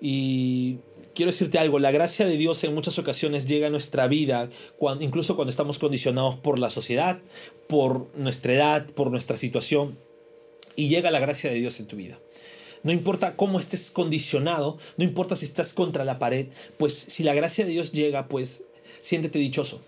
Y 0.00 0.78
quiero 1.14 1.30
decirte 1.30 1.58
algo, 1.58 1.78
la 1.78 1.90
gracia 1.90 2.26
de 2.26 2.36
Dios 2.36 2.62
en 2.64 2.74
muchas 2.74 2.98
ocasiones 2.98 3.46
llega 3.46 3.68
a 3.68 3.70
nuestra 3.70 4.06
vida, 4.06 4.50
cuando, 4.76 5.04
incluso 5.04 5.36
cuando 5.36 5.50
estamos 5.50 5.78
condicionados 5.78 6.36
por 6.36 6.58
la 6.58 6.70
sociedad, 6.70 7.20
por 7.66 8.08
nuestra 8.16 8.54
edad, 8.54 8.86
por 8.86 9.10
nuestra 9.10 9.36
situación, 9.36 9.98
y 10.76 10.88
llega 10.88 11.10
la 11.10 11.20
gracia 11.20 11.50
de 11.50 11.56
Dios 11.56 11.80
en 11.80 11.86
tu 11.86 11.96
vida. 11.96 12.20
No 12.84 12.92
importa 12.92 13.34
cómo 13.34 13.58
estés 13.58 13.90
condicionado, 13.90 14.78
no 14.96 15.04
importa 15.04 15.34
si 15.34 15.44
estás 15.44 15.74
contra 15.74 16.04
la 16.04 16.20
pared, 16.20 16.48
pues 16.76 16.94
si 16.94 17.24
la 17.24 17.34
gracia 17.34 17.64
de 17.64 17.72
Dios 17.72 17.90
llega, 17.90 18.28
pues 18.28 18.64
siéntete 19.00 19.40
dichoso 19.40 19.80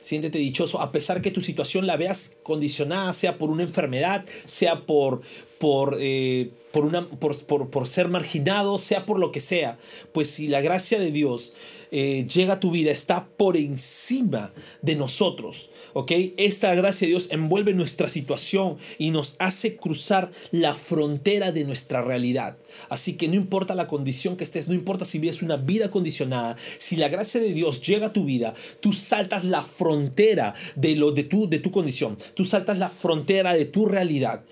siéntete 0.00 0.38
dichoso, 0.38 0.80
a 0.80 0.92
pesar 0.92 1.22
que 1.22 1.30
tu 1.30 1.40
situación 1.40 1.86
la 1.86 1.96
veas 1.96 2.38
condicionada, 2.42 3.12
sea 3.12 3.38
por 3.38 3.50
una 3.50 3.62
enfermedad, 3.62 4.24
sea 4.44 4.86
por, 4.86 5.22
por, 5.60 5.98
eh, 6.00 6.52
por, 6.72 6.86
una, 6.86 7.06
por, 7.10 7.68
por, 7.68 7.86
ser 7.86 8.08
marginado, 8.08 8.78
sea 8.78 9.04
por 9.04 9.18
lo 9.18 9.30
que 9.30 9.40
sea. 9.40 9.78
Pues 10.12 10.30
si 10.30 10.48
la 10.48 10.62
gracia 10.62 10.98
de 10.98 11.10
Dios 11.10 11.52
eh, 11.90 12.26
llega 12.32 12.54
a 12.54 12.60
tu 12.60 12.70
vida, 12.70 12.90
está 12.90 13.28
por 13.36 13.58
encima 13.58 14.54
de 14.80 14.96
nosotros, 14.96 15.68
¿ok? 15.92 16.12
Esta 16.38 16.74
gracia 16.74 17.04
de 17.04 17.10
Dios 17.10 17.28
envuelve 17.30 17.74
nuestra 17.74 18.08
situación 18.08 18.78
y 18.96 19.10
nos 19.10 19.36
hace 19.38 19.76
cruzar 19.76 20.30
la 20.50 20.74
frontera 20.74 21.52
de 21.52 21.64
nuestra 21.64 22.00
realidad. 22.00 22.56
Así 22.88 23.18
que 23.18 23.28
no 23.28 23.34
importa 23.34 23.74
la 23.74 23.86
condición 23.86 24.38
que 24.38 24.44
estés, 24.44 24.66
no 24.66 24.72
importa 24.72 25.04
si 25.04 25.18
vives 25.18 25.42
una 25.42 25.58
vida 25.58 25.90
condicionada, 25.90 26.56
si 26.78 26.96
la 26.96 27.08
gracia 27.08 27.38
de 27.38 27.52
Dios 27.52 27.82
llega 27.82 28.06
a 28.06 28.12
tu 28.14 28.24
vida, 28.24 28.54
tú 28.80 28.94
saltas 28.94 29.44
la 29.44 29.60
frontera 29.60 30.54
de, 30.74 30.96
lo, 30.96 31.12
de, 31.12 31.24
tu, 31.24 31.50
de 31.50 31.58
tu 31.58 31.70
condición, 31.70 32.16
tú 32.32 32.46
saltas 32.46 32.78
la 32.78 32.88
frontera 32.88 33.52
de 33.52 33.66
tu 33.66 33.84
realidad, 33.84 34.42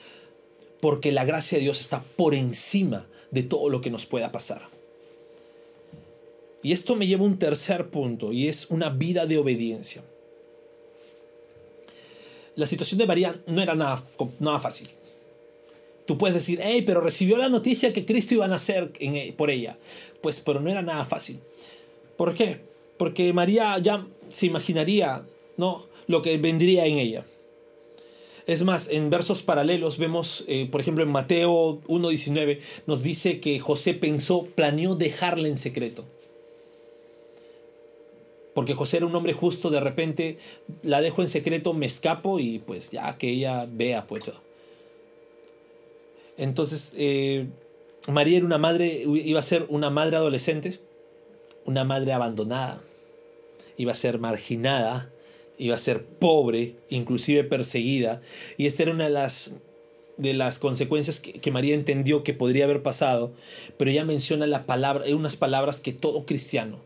porque 0.80 1.12
la 1.12 1.24
gracia 1.24 1.58
de 1.58 1.64
Dios 1.64 1.80
está 1.80 2.02
por 2.02 2.34
encima 2.34 3.06
de 3.30 3.42
todo 3.42 3.68
lo 3.68 3.80
que 3.80 3.90
nos 3.90 4.06
pueda 4.06 4.32
pasar. 4.32 4.62
Y 6.62 6.72
esto 6.72 6.96
me 6.96 7.06
lleva 7.06 7.22
a 7.22 7.28
un 7.28 7.38
tercer 7.38 7.90
punto 7.90 8.32
y 8.32 8.48
es 8.48 8.70
una 8.70 8.90
vida 8.90 9.26
de 9.26 9.38
obediencia. 9.38 10.02
La 12.56 12.66
situación 12.66 12.98
de 12.98 13.06
María 13.06 13.40
no 13.46 13.62
era 13.62 13.74
nada, 13.76 14.04
nada 14.40 14.58
fácil. 14.58 14.88
Tú 16.06 16.18
puedes 16.18 16.34
decir, 16.34 16.58
hey, 16.62 16.82
pero 16.84 17.00
recibió 17.00 17.36
la 17.36 17.48
noticia 17.48 17.92
que 17.92 18.04
Cristo 18.04 18.34
iba 18.34 18.46
a 18.46 18.48
nacer 18.48 18.92
en, 18.98 19.14
e, 19.14 19.32
por 19.32 19.50
ella. 19.50 19.78
Pues, 20.22 20.40
pero 20.40 20.58
no 20.60 20.70
era 20.70 20.82
nada 20.82 21.04
fácil. 21.04 21.38
¿Por 22.16 22.34
qué? 22.34 22.60
Porque 22.96 23.32
María 23.32 23.78
ya 23.78 24.06
se 24.28 24.46
imaginaría, 24.46 25.22
¿no? 25.56 25.86
Lo 26.06 26.22
que 26.22 26.36
vendría 26.38 26.86
en 26.86 26.98
ella. 26.98 27.24
Es 28.48 28.62
más, 28.62 28.88
en 28.88 29.10
versos 29.10 29.42
paralelos 29.42 29.96
vemos, 29.96 30.44
eh, 30.48 30.66
por 30.68 30.80
ejemplo, 30.80 31.04
en 31.04 31.10
Mateo 31.10 31.80
1.19, 31.86 32.58
nos 32.86 33.04
dice 33.04 33.38
que 33.38 33.60
José 33.60 33.94
pensó, 33.94 34.46
planeó 34.56 34.96
dejarla 34.96 35.46
en 35.46 35.56
secreto 35.56 36.04
porque 38.58 38.74
José 38.74 38.96
era 38.96 39.06
un 39.06 39.14
hombre 39.14 39.34
justo, 39.34 39.70
de 39.70 39.78
repente 39.78 40.36
la 40.82 41.00
dejo 41.00 41.22
en 41.22 41.28
secreto, 41.28 41.74
me 41.74 41.86
escapo 41.86 42.40
y 42.40 42.58
pues 42.58 42.90
ya 42.90 43.16
que 43.16 43.28
ella 43.28 43.68
vea, 43.70 44.08
pues. 44.08 44.24
Entonces, 46.36 46.92
eh, 46.96 47.46
María 48.08 48.38
era 48.38 48.46
una 48.46 48.58
madre, 48.58 49.04
iba 49.06 49.38
a 49.38 49.44
ser 49.44 49.64
una 49.68 49.90
madre 49.90 50.16
adolescente, 50.16 50.80
una 51.66 51.84
madre 51.84 52.12
abandonada, 52.12 52.82
iba 53.76 53.92
a 53.92 53.94
ser 53.94 54.18
marginada, 54.18 55.12
iba 55.58 55.74
a 55.74 55.78
ser 55.78 56.04
pobre, 56.04 56.76
inclusive 56.88 57.44
perseguida, 57.44 58.22
y 58.56 58.66
esta 58.66 58.84
era 58.84 58.92
una 58.92 59.04
de 59.04 60.34
las 60.34 60.58
consecuencias 60.58 61.20
que, 61.20 61.34
que, 61.34 61.50
María 61.50 61.74
entendió 61.74 62.22
que 62.22 62.34
podría 62.34 62.64
haber 62.64 62.82
pasado, 62.82 63.34
pero 63.76 63.90
ella 63.90 64.04
menciona 64.04 64.46
la 64.46 64.66
palabra, 64.66 65.04
unas 65.14 65.36
palabras 65.36 65.80
que 65.80 65.92
todo 65.92 66.26
cristiano 66.26 66.80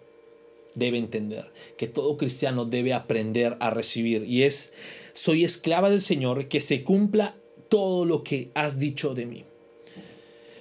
debe 0.74 0.98
entender, 0.98 1.50
que 1.76 1.86
todo 1.86 2.16
cristiano 2.16 2.64
debe 2.64 2.94
aprender 2.94 3.56
a 3.60 3.70
recibir. 3.70 4.24
Y 4.24 4.44
es, 4.44 4.72
soy 5.12 5.44
esclava 5.44 5.90
del 5.90 6.00
Señor, 6.00 6.48
que 6.48 6.60
se 6.60 6.82
cumpla 6.82 7.36
todo 7.68 8.04
lo 8.04 8.22
que 8.24 8.50
has 8.54 8.78
dicho 8.78 9.14
de 9.14 9.26
mí. 9.26 9.44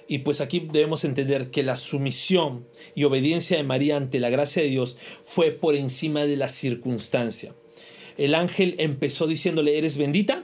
Y 0.08 0.18
pues 0.18 0.40
aquí 0.40 0.60
debemos 0.70 1.04
entender 1.04 1.50
que 1.50 1.62
la 1.62 1.76
sumisión 1.76 2.66
y 2.94 3.04
obediencia 3.04 3.56
de 3.56 3.62
María 3.62 3.96
ante 3.96 4.20
la 4.20 4.28
gracia 4.28 4.62
de 4.62 4.68
Dios 4.68 4.96
fue 5.22 5.52
por 5.52 5.74
encima 5.74 6.26
de 6.26 6.36
la 6.36 6.48
circunstancia. 6.48 7.54
El 8.16 8.34
ángel 8.34 8.74
empezó 8.78 9.26
diciéndole, 9.26 9.78
eres 9.78 9.96
bendita 9.96 10.42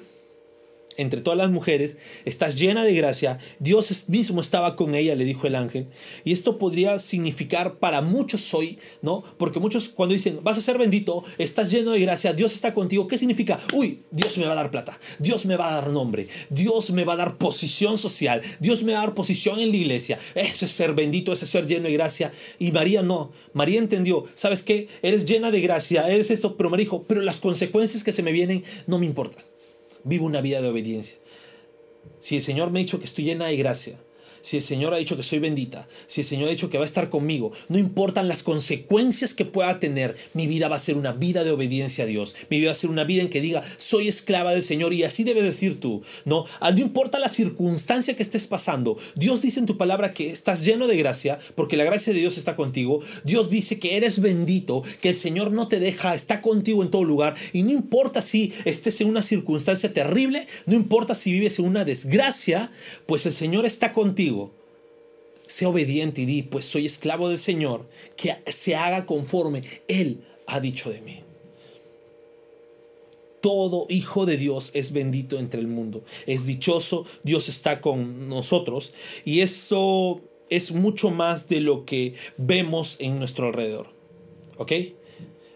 entre 0.99 1.23
todas 1.23 1.39
las 1.39 1.51
mujeres, 1.51 1.97
estás 2.27 2.59
llena 2.59 2.85
de 2.85 2.93
gracia, 2.93 3.39
Dios 3.61 4.09
mismo 4.09 4.41
estaba 4.41 4.77
con 4.77 4.95
ella, 4.95 5.15
le 5.15 5.25
dijo 5.25 5.47
el 5.47 5.55
ángel. 5.55 5.87
Y 6.25 6.33
esto 6.33 6.59
podría 6.59 6.99
significar 6.99 7.79
para 7.79 8.03
muchos 8.03 8.53
hoy, 8.53 8.79
¿no? 9.01 9.23
Porque 9.39 9.61
muchos 9.61 9.89
cuando 9.89 10.13
dicen, 10.13 10.41
vas 10.43 10.59
a 10.59 10.61
ser 10.61 10.77
bendito, 10.77 11.25
estás 11.39 11.71
lleno 11.71 11.93
de 11.93 12.01
gracia, 12.01 12.33
Dios 12.33 12.53
está 12.53 12.75
contigo, 12.75 13.07
¿qué 13.07 13.17
significa? 13.17 13.59
Uy, 13.73 14.03
Dios 14.11 14.37
me 14.37 14.47
va 14.47 14.53
a 14.53 14.57
dar 14.57 14.71
plata, 14.71 14.99
Dios 15.19 15.47
me 15.47 15.57
va 15.57 15.71
a 15.71 15.81
dar 15.81 15.91
nombre, 15.91 16.29
Dios 16.51 16.91
me 16.91 17.05
va 17.05 17.15
a 17.15 17.17
dar 17.17 17.39
posición 17.39 17.97
social, 17.97 18.43
Dios 18.61 18.83
me 18.83 18.93
va 18.93 18.99
a 18.99 19.07
dar 19.07 19.15
posición 19.15 19.61
en 19.61 19.71
la 19.71 19.77
iglesia. 19.77 20.19
Eso 20.35 20.65
es 20.65 20.73
ser 20.73 20.95
bendito, 20.95 21.33
eso 21.33 21.45
es 21.45 21.51
ser 21.51 21.67
lleno 21.67 21.85
de 21.85 21.93
gracia. 21.93 22.33
Y 22.59 22.73
María 22.73 23.03
no, 23.03 23.31
María 23.53 23.79
entendió, 23.79 24.25
¿sabes 24.35 24.65
qué? 24.65 24.89
Eres 25.03 25.25
llena 25.27 25.53
de 25.53 25.61
gracia, 25.61 26.09
eres 26.09 26.33
esto, 26.33 26.57
pero 26.57 26.71
María 26.71 26.85
dijo, 26.85 27.05
pero 27.07 27.23
las 27.23 27.39
consecuencias 27.41 28.03
que 28.03 28.13
se 28.13 28.23
me 28.25 28.33
vienen 28.33 28.65
no 28.87 28.99
me 28.99 29.07
importan 29.07 29.45
vivo 30.05 30.27
una 30.27 30.41
vida 30.41 30.61
de 30.61 30.69
obediencia. 30.69 31.19
Si 32.21 32.37
el 32.37 32.43
Señor 32.43 32.71
me 32.71 32.81
ha 32.81 32.83
dicho 32.83 32.99
que 32.99 33.05
estoy 33.05 33.25
llena 33.25 33.47
de 33.47 33.57
gracia, 33.57 33.99
si 34.41 34.57
el 34.57 34.63
Señor 34.63 34.95
ha 34.95 34.99
dicho 34.99 35.17
que 35.17 35.23
soy 35.23 35.39
bendita, 35.39 35.89
si 36.07 36.21
el 36.21 36.27
Señor 36.27 36.49
ha 36.49 36.51
dicho 36.51 36.71
que 36.71 36.79
va 36.79 36.85
a 36.85 36.87
estar 36.87 37.11
conmigo, 37.11 37.53
no 37.69 37.79
importan 37.79 38.29
las 38.29 38.43
consecuencias 38.43 39.35
que 39.35 39.45
pueda 39.45 39.79
tener, 39.79 40.17
mi 40.35 40.47
vida 40.47 40.69
va 40.69 40.77
a 40.77 40.81
ser 40.81 40.97
una 40.97 41.13
vida 41.13 41.45
de 41.45 41.51
obediencia 41.51 42.05
a 42.05 42.07
Dios. 42.07 42.35
Mi 42.51 42.59
vida 42.59 42.69
va 42.69 42.73
a 42.73 42.75
ser 42.75 42.91
una 42.91 43.05
vida 43.05 43.23
en 43.23 43.31
que 43.31 43.41
diga, 43.41 43.63
soy 43.77 44.09
esclava 44.09 44.53
del 44.53 44.63
Señor 44.63 44.93
y 44.93 45.05
así 45.05 45.25
debes 45.25 45.45
decir 45.45 45.81
tú. 45.81 46.03
No, 46.25 46.47
ah, 46.61 46.71
no 46.71 46.81
importa 46.81 47.19
la 47.19 47.29
circunstancia 47.29 48.17
que 48.17 48.23
estés 48.23 48.47
pasando. 48.47 48.99
Dios 49.15 49.43
dice 49.43 49.61
en 49.61 49.67
tu 49.67 49.77
palabra 49.77 50.15
que 50.15 50.31
estás 50.31 50.65
lleno 50.65 50.87
de 50.87 50.97
gracia 50.97 51.39
porque 51.55 51.77
la 51.77 51.85
gracia 51.85 52.13
de 52.13 52.21
Dios 52.21 52.39
está 52.39 52.57
contigo. 52.57 53.01
Dios 53.25 53.51
dice 53.51 53.79
que 53.79 53.97
eres 53.97 54.21
bendito, 54.21 54.83
que 55.01 55.11
el 55.11 55.15
Señor 55.15 55.53
no 55.53 55.69
te 55.69 55.81
deja, 55.81 56.15
está 56.15 56.41
contigo 56.41 56.83
en 56.83 56.91
todo 56.91 57.05
lugar 57.05 57.35
y 57.53 57.63
no 57.63 57.71
importa 57.71 58.23
si 58.23 58.53
estés 58.65 59.01
en 59.01 59.09
una 59.09 59.23
circunstancia 59.23 59.93
terrible, 59.93 60.47
no 60.67 60.75
importa 60.75 61.15
si 61.15 61.33
vives 61.33 61.59
en 61.59 61.67
una 61.67 61.85
desgracia, 61.85 62.71
pues 63.07 63.27
el 63.27 63.33
Señor 63.33 63.67
está 63.67 63.93
contigo 63.93 64.38
sea 65.47 65.69
obediente 65.71 66.23
y 66.23 66.27
di, 66.27 66.43
pues 66.43 66.65
soy 66.65 66.87
esclavo 66.87 67.29
del 67.29 67.39
Señor, 67.39 67.89
que 68.17 68.37
se 68.47 68.77
haga 68.77 69.07
conforme 69.07 69.63
Él 69.89 70.25
ha 70.47 70.61
dicho 70.61 70.91
de 70.91 71.01
mí. 71.01 71.23
Todo 73.41 73.87
hijo 73.89 74.27
de 74.27 74.37
Dios 74.37 74.71
es 74.75 74.93
bendito 74.93 75.39
entre 75.39 75.61
el 75.61 75.69
mundo, 75.69 76.03
es 76.27 76.45
dichoso, 76.45 77.07
Dios 77.23 77.49
está 77.49 77.81
con 77.81 78.29
nosotros 78.29 78.93
y 79.25 79.41
eso 79.41 80.21
es 80.51 80.73
mucho 80.73 81.11
más 81.11 81.49
de 81.49 81.61
lo 81.61 81.85
que 81.85 82.15
vemos 82.37 82.97
en 82.99 83.19
nuestro 83.19 83.47
alrededor. 83.47 83.89
¿Ok? 84.57 84.73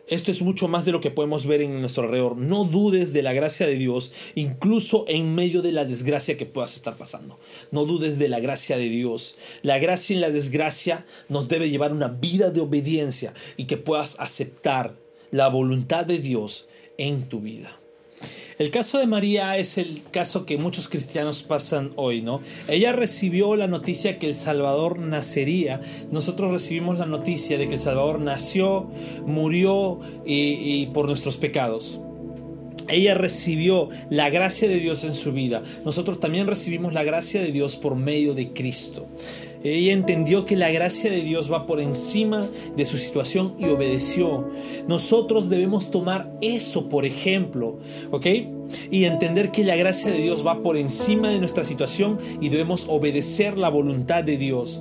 Esto 0.09 0.33
es 0.33 0.43
mucho 0.43 0.67
más 0.67 0.85
de 0.85 0.93
lo 0.93 1.01
que 1.01 1.12
podemos 1.12 1.47
ver 1.47 1.62
en 1.62 1.81
nuestro 1.81 2.03
alrededor. 2.05 2.37
No 2.37 2.65
dudes 2.65 3.12
de 3.12 3.23
la 3.23 3.33
gracia 3.33 3.67
de 3.67 3.77
Dios, 3.77 4.12
incluso 4.35 5.05
en 5.07 5.35
medio 5.35 5.62
de 5.62 5.73
la 5.73 5.85
desgracia 5.85 6.37
que 6.37 6.47
puedas 6.47 6.75
estar 6.75 6.97
pasando. 6.97 7.38
No 7.71 7.85
dudes 7.85 8.19
de 8.19 8.29
la 8.29 8.41
gracia 8.41 8.77
de 8.77 8.88
Dios. 8.88 9.37
La 9.62 9.79
gracia 9.79 10.17
y 10.17 10.19
la 10.19 10.31
desgracia 10.31 11.07
nos 11.29 11.49
debe 11.49 11.71
llevar 11.71 11.93
una 11.93 12.09
vida 12.09 12.51
de 12.51 12.61
obediencia 12.61 13.33
y 13.57 13.67
que 13.67 13.77
puedas 13.77 14.17
aceptar 14.19 14.97
la 15.31 15.49
voluntad 15.49 16.05
de 16.05 16.19
Dios 16.19 16.67
en 16.99 17.29
tu 17.29 17.41
vida. 17.41 17.82
El 18.59 18.71
caso 18.71 18.99
de 18.99 19.07
María 19.07 19.57
es 19.57 19.79
el 19.79 20.03
caso 20.11 20.45
que 20.45 20.59
muchos 20.59 20.88
cristianos 20.88 21.43
pasan 21.43 21.93
hoy, 21.97 22.23
¿no? 22.23 22.41
Ella 22.69 22.93
recibió 22.93 23.57
la 23.57 23.67
noticia 23.67 24.19
que 24.19 24.29
el 24.29 24.35
Salvador 24.35 24.99
nacería. 24.99 25.81
Nosotros 26.11 26.51
recibimos 26.51 26.99
la 26.99 27.07
noticia 27.07 27.59
de 27.59 27.69
que 27.69 27.75
el 27.75 27.81
Salvador 27.81 28.21
nació, 28.21 28.91
murió 29.27 30.01
y, 30.27 30.87
por 30.88 31.07
nuestros 31.07 31.37
pecados. 31.37 32.01
Ella 32.88 33.15
recibió 33.15 33.88
la 34.11 34.29
gracia 34.29 34.69
de 34.69 34.79
Dios 34.79 35.05
en 35.05 35.15
su 35.15 35.33
vida. 35.33 35.62
Nosotros 35.85 36.21
también 36.21 36.47
recibimos 36.47 36.93
la 36.93 37.05
gracia 37.05 37.41
de 37.41 37.53
Dios 37.53 37.77
por 37.77 37.97
medio 37.97 38.35
de 38.35 38.53
Cristo. 38.53 39.09
Ella 39.64 39.92
entendió 39.92 40.44
que 40.44 40.57
la 40.57 40.70
gracia 40.70 41.11
de 41.11 41.22
Dios 41.22 41.53
va 41.53 41.66
por 41.66 41.81
encima 41.81 42.48
de 42.77 42.87
su 42.87 42.98
situación 42.98 43.55
y 43.59 43.66
obedeció. 43.66 44.48
Nosotros 44.88 45.48
debemos 45.48 45.90
tomar 45.90 46.33
eso 46.40 46.88
por 46.88 47.05
ejemplo, 47.05 47.79
¿ok? 48.11 48.27
Y 48.90 49.05
entender 49.05 49.51
que 49.51 49.64
la 49.64 49.77
gracia 49.77 50.11
de 50.11 50.18
Dios 50.18 50.46
va 50.46 50.62
por 50.62 50.77
encima 50.77 51.31
de 51.31 51.38
nuestra 51.38 51.64
situación 51.64 52.18
y 52.40 52.48
debemos 52.48 52.87
obedecer 52.88 53.59
la 53.59 53.68
voluntad 53.68 54.25
de 54.25 54.37
Dios. 54.37 54.81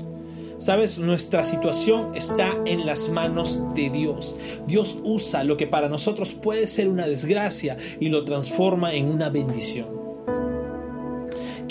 Sabes, 0.58 1.00
nuestra 1.00 1.44
situación 1.44 2.14
está 2.14 2.56
en 2.66 2.86
las 2.86 3.10
manos 3.10 3.60
de 3.74 3.90
Dios. 3.90 4.36
Dios 4.68 5.00
usa 5.04 5.44
lo 5.44 5.58
que 5.58 5.66
para 5.66 5.90
nosotros 5.90 6.34
puede 6.34 6.68
ser 6.68 6.88
una 6.88 7.08
desgracia 7.08 7.78
y 8.00 8.10
lo 8.10 8.26
transforma 8.26 8.94
en 8.94 9.08
una 9.08 9.30
bendición. 9.30 10.01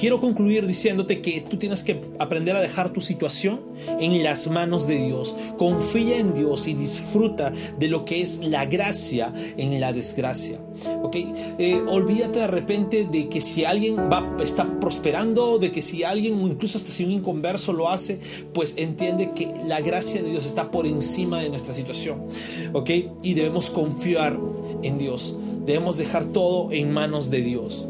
Quiero 0.00 0.18
concluir 0.18 0.66
diciéndote 0.66 1.20
que 1.20 1.42
tú 1.42 1.58
tienes 1.58 1.84
que 1.84 2.00
aprender 2.18 2.56
a 2.56 2.62
dejar 2.62 2.90
tu 2.90 3.02
situación 3.02 3.60
en 4.00 4.22
las 4.22 4.48
manos 4.48 4.86
de 4.86 4.96
Dios. 4.96 5.34
Confía 5.58 6.16
en 6.16 6.32
Dios 6.32 6.66
y 6.66 6.72
disfruta 6.72 7.52
de 7.78 7.88
lo 7.88 8.06
que 8.06 8.22
es 8.22 8.38
la 8.38 8.64
gracia 8.64 9.30
en 9.58 9.78
la 9.78 9.92
desgracia. 9.92 10.58
¿ok? 11.02 11.16
Eh, 11.58 11.82
olvídate 11.86 12.38
de 12.38 12.46
repente 12.46 13.04
de 13.12 13.28
que 13.28 13.42
si 13.42 13.66
alguien 13.66 13.96
está 14.42 14.80
prosperando, 14.80 15.58
de 15.58 15.70
que 15.70 15.82
si 15.82 16.02
alguien, 16.02 16.40
incluso 16.40 16.78
hasta 16.78 16.92
si 16.92 17.04
un 17.04 17.10
inconverso 17.10 17.74
lo 17.74 17.90
hace, 17.90 18.20
pues 18.54 18.72
entiende 18.78 19.32
que 19.34 19.52
la 19.66 19.82
gracia 19.82 20.22
de 20.22 20.30
Dios 20.30 20.46
está 20.46 20.70
por 20.70 20.86
encima 20.86 21.40
de 21.40 21.50
nuestra 21.50 21.74
situación. 21.74 22.24
¿ok? 22.72 22.90
Y 23.22 23.34
debemos 23.34 23.68
confiar 23.68 24.40
en 24.82 24.96
Dios. 24.96 25.36
Debemos 25.66 25.98
dejar 25.98 26.24
todo 26.24 26.72
en 26.72 26.90
manos 26.90 27.28
de 27.28 27.42
Dios 27.42 27.86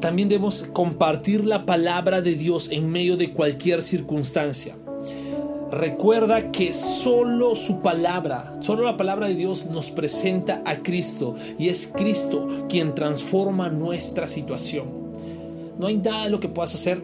también 0.00 0.28
debemos 0.28 0.64
compartir 0.64 1.44
la 1.44 1.66
palabra 1.66 2.20
de 2.20 2.34
Dios 2.34 2.68
en 2.70 2.90
medio 2.90 3.16
de 3.16 3.32
cualquier 3.32 3.82
circunstancia. 3.82 4.76
Recuerda 5.70 6.52
que 6.52 6.72
solo 6.72 7.54
su 7.54 7.82
palabra, 7.82 8.56
solo 8.60 8.84
la 8.84 8.96
palabra 8.96 9.26
de 9.26 9.34
Dios 9.34 9.66
nos 9.66 9.90
presenta 9.90 10.62
a 10.64 10.82
Cristo 10.82 11.34
y 11.58 11.68
es 11.68 11.88
Cristo 11.88 12.66
quien 12.68 12.94
transforma 12.94 13.70
nuestra 13.70 14.26
situación. 14.26 15.12
No 15.78 15.88
hay 15.88 15.96
nada 15.96 16.24
de 16.24 16.30
lo 16.30 16.38
que 16.38 16.48
puedas 16.48 16.74
hacer 16.74 17.02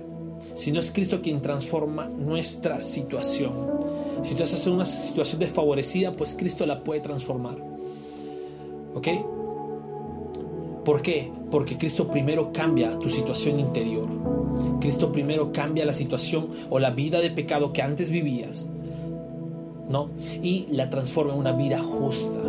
si 0.54 0.72
no 0.72 0.80
es 0.80 0.90
Cristo 0.90 1.20
quien 1.20 1.42
transforma 1.42 2.08
nuestra 2.08 2.80
situación. 2.80 3.52
Si 4.22 4.34
tú 4.34 4.42
estás 4.42 4.66
en 4.66 4.74
una 4.74 4.84
situación 4.84 5.40
desfavorecida, 5.40 6.14
pues 6.14 6.34
Cristo 6.34 6.66
la 6.66 6.84
puede 6.84 7.00
transformar. 7.00 7.56
¿Ok? 8.94 9.08
¿Por 10.90 11.02
qué? 11.02 11.30
Porque 11.52 11.78
Cristo 11.78 12.10
primero 12.10 12.52
cambia 12.52 12.98
tu 12.98 13.08
situación 13.08 13.60
interior. 13.60 14.08
Cristo 14.80 15.12
primero 15.12 15.52
cambia 15.52 15.84
la 15.84 15.94
situación 15.94 16.48
o 16.68 16.80
la 16.80 16.90
vida 16.90 17.20
de 17.20 17.30
pecado 17.30 17.72
que 17.72 17.80
antes 17.80 18.10
vivías, 18.10 18.68
¿no? 19.88 20.10
Y 20.42 20.66
la 20.68 20.90
transforma 20.90 21.32
en 21.32 21.38
una 21.38 21.52
vida 21.52 21.78
justa. 21.78 22.40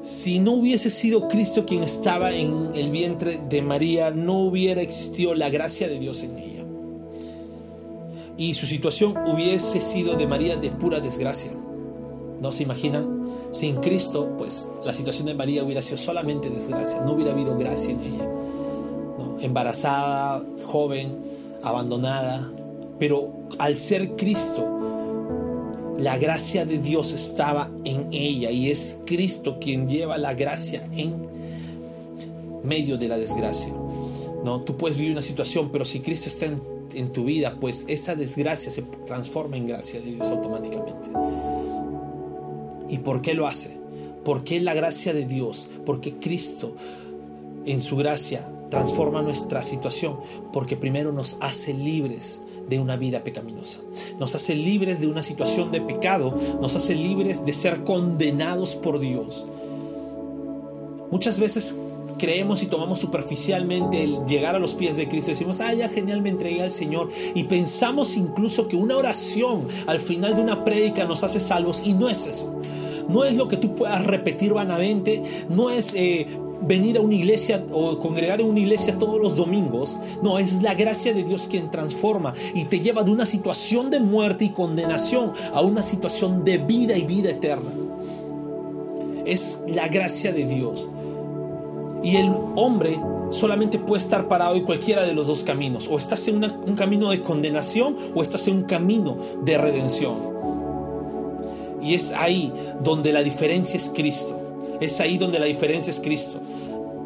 Si 0.00 0.38
no 0.38 0.52
hubiese 0.52 0.88
sido 0.88 1.28
Cristo 1.28 1.66
quien 1.66 1.82
estaba 1.82 2.32
en 2.32 2.70
el 2.74 2.90
vientre 2.90 3.38
de 3.50 3.60
María, 3.60 4.12
no 4.12 4.38
hubiera 4.38 4.80
existido 4.80 5.34
la 5.34 5.50
gracia 5.50 5.88
de 5.88 5.98
Dios 5.98 6.22
en 6.22 6.38
ella. 6.38 6.64
Y 8.38 8.54
su 8.54 8.64
situación 8.64 9.14
hubiese 9.26 9.82
sido 9.82 10.16
de 10.16 10.26
María 10.26 10.56
de 10.56 10.70
pura 10.70 11.00
desgracia. 11.00 11.52
¿No 12.44 12.52
se 12.52 12.62
imaginan? 12.62 13.30
Sin 13.52 13.76
Cristo, 13.76 14.34
pues 14.36 14.68
la 14.84 14.92
situación 14.92 15.28
de 15.28 15.32
María 15.32 15.64
hubiera 15.64 15.80
sido 15.80 15.96
solamente 15.96 16.50
desgracia, 16.50 17.00
no 17.00 17.14
hubiera 17.14 17.32
habido 17.32 17.56
gracia 17.56 17.92
en 17.92 18.02
ella. 18.02 18.28
Embarazada, 19.40 20.44
joven, 20.66 21.24
abandonada, 21.62 22.52
pero 22.98 23.32
al 23.56 23.78
ser 23.78 24.14
Cristo, 24.16 24.62
la 25.96 26.18
gracia 26.18 26.66
de 26.66 26.76
Dios 26.76 27.12
estaba 27.12 27.70
en 27.84 28.08
ella 28.12 28.50
y 28.50 28.70
es 28.70 29.00
Cristo 29.06 29.58
quien 29.58 29.88
lleva 29.88 30.18
la 30.18 30.34
gracia 30.34 30.86
en 30.92 31.14
medio 32.62 32.98
de 32.98 33.08
la 33.08 33.16
desgracia. 33.16 33.72
¿no? 34.44 34.60
Tú 34.60 34.76
puedes 34.76 34.98
vivir 34.98 35.12
una 35.12 35.22
situación, 35.22 35.70
pero 35.72 35.86
si 35.86 36.00
Cristo 36.00 36.28
está 36.28 36.44
en, 36.44 37.10
tu 37.10 37.24
vida, 37.24 37.56
pues 37.58 37.86
esa 37.88 38.14
desgracia 38.14 38.70
se 38.70 38.82
transforma 39.06 39.56
en 39.56 39.66
gracia 39.66 39.98
de 39.98 40.12
Dios 40.12 40.28
automáticamente. 40.28 41.63
¿Y 42.94 42.98
por 42.98 43.22
qué 43.22 43.34
lo 43.34 43.48
hace? 43.48 43.76
¿Por 44.24 44.44
qué 44.44 44.60
la 44.60 44.72
gracia 44.72 45.12
de 45.12 45.24
Dios? 45.24 45.68
Porque 45.84 46.14
Cristo 46.14 46.76
en 47.66 47.82
su 47.82 47.96
gracia 47.96 48.48
transforma 48.70 49.20
nuestra 49.20 49.64
situación. 49.64 50.18
Porque 50.52 50.76
primero 50.76 51.10
nos 51.10 51.36
hace 51.40 51.74
libres 51.74 52.40
de 52.68 52.78
una 52.78 52.96
vida 52.96 53.24
pecaminosa. 53.24 53.80
Nos 54.20 54.36
hace 54.36 54.54
libres 54.54 55.00
de 55.00 55.08
una 55.08 55.22
situación 55.22 55.72
de 55.72 55.80
pecado. 55.80 56.38
Nos 56.60 56.76
hace 56.76 56.94
libres 56.94 57.44
de 57.44 57.52
ser 57.52 57.82
condenados 57.82 58.76
por 58.76 59.00
Dios. 59.00 59.44
Muchas 61.10 61.40
veces 61.40 61.74
creemos 62.16 62.62
y 62.62 62.66
tomamos 62.66 63.00
superficialmente 63.00 64.04
el 64.04 64.24
llegar 64.24 64.54
a 64.54 64.60
los 64.60 64.74
pies 64.74 64.96
de 64.96 65.08
Cristo. 65.08 65.32
Decimos, 65.32 65.58
ah, 65.58 65.74
ya 65.74 65.88
genial, 65.88 66.22
me 66.22 66.30
entregué 66.30 66.62
al 66.62 66.70
Señor. 66.70 67.10
Y 67.34 67.42
pensamos 67.42 68.16
incluso 68.16 68.68
que 68.68 68.76
una 68.76 68.96
oración 68.96 69.66
al 69.88 69.98
final 69.98 70.36
de 70.36 70.42
una 70.42 70.62
prédica 70.62 71.04
nos 71.06 71.24
hace 71.24 71.40
salvos. 71.40 71.82
Y 71.84 71.92
no 71.92 72.08
es 72.08 72.28
eso. 72.28 72.54
No 73.08 73.24
es 73.24 73.36
lo 73.36 73.48
que 73.48 73.56
tú 73.56 73.74
puedas 73.74 74.04
repetir 74.06 74.52
vanamente. 74.52 75.22
No 75.48 75.70
es 75.70 75.94
eh, 75.94 76.26
venir 76.66 76.96
a 76.96 77.00
una 77.00 77.14
iglesia 77.14 77.64
o 77.72 77.98
congregar 77.98 78.40
en 78.40 78.48
una 78.48 78.60
iglesia 78.60 78.98
todos 78.98 79.20
los 79.20 79.36
domingos. 79.36 79.98
No, 80.22 80.38
es 80.38 80.62
la 80.62 80.74
gracia 80.74 81.12
de 81.12 81.22
Dios 81.22 81.48
quien 81.48 81.70
transforma 81.70 82.34
y 82.54 82.64
te 82.64 82.80
lleva 82.80 83.02
de 83.02 83.10
una 83.10 83.26
situación 83.26 83.90
de 83.90 84.00
muerte 84.00 84.46
y 84.46 84.50
condenación 84.50 85.32
a 85.52 85.60
una 85.60 85.82
situación 85.82 86.44
de 86.44 86.58
vida 86.58 86.96
y 86.96 87.04
vida 87.04 87.30
eterna. 87.30 87.70
Es 89.24 89.60
la 89.68 89.88
gracia 89.88 90.32
de 90.32 90.44
Dios. 90.44 90.88
Y 92.02 92.16
el 92.16 92.30
hombre 92.56 93.00
solamente 93.30 93.78
puede 93.78 94.02
estar 94.02 94.28
parado 94.28 94.54
en 94.54 94.64
cualquiera 94.64 95.04
de 95.04 95.14
los 95.14 95.26
dos 95.26 95.42
caminos. 95.42 95.88
O 95.88 95.96
estás 95.96 96.28
en 96.28 96.44
un 96.44 96.76
camino 96.76 97.10
de 97.10 97.22
condenación 97.22 97.96
o 98.14 98.22
estás 98.22 98.46
en 98.48 98.58
un 98.58 98.62
camino 98.64 99.16
de 99.42 99.56
redención. 99.56 100.33
Y 101.84 101.94
es 101.94 102.12
ahí 102.12 102.52
donde 102.82 103.12
la 103.12 103.22
diferencia 103.22 103.76
es 103.76 103.92
Cristo. 103.94 104.40
Es 104.80 105.00
ahí 105.00 105.18
donde 105.18 105.38
la 105.38 105.46
diferencia 105.46 105.90
es 105.90 106.00
Cristo. 106.00 106.40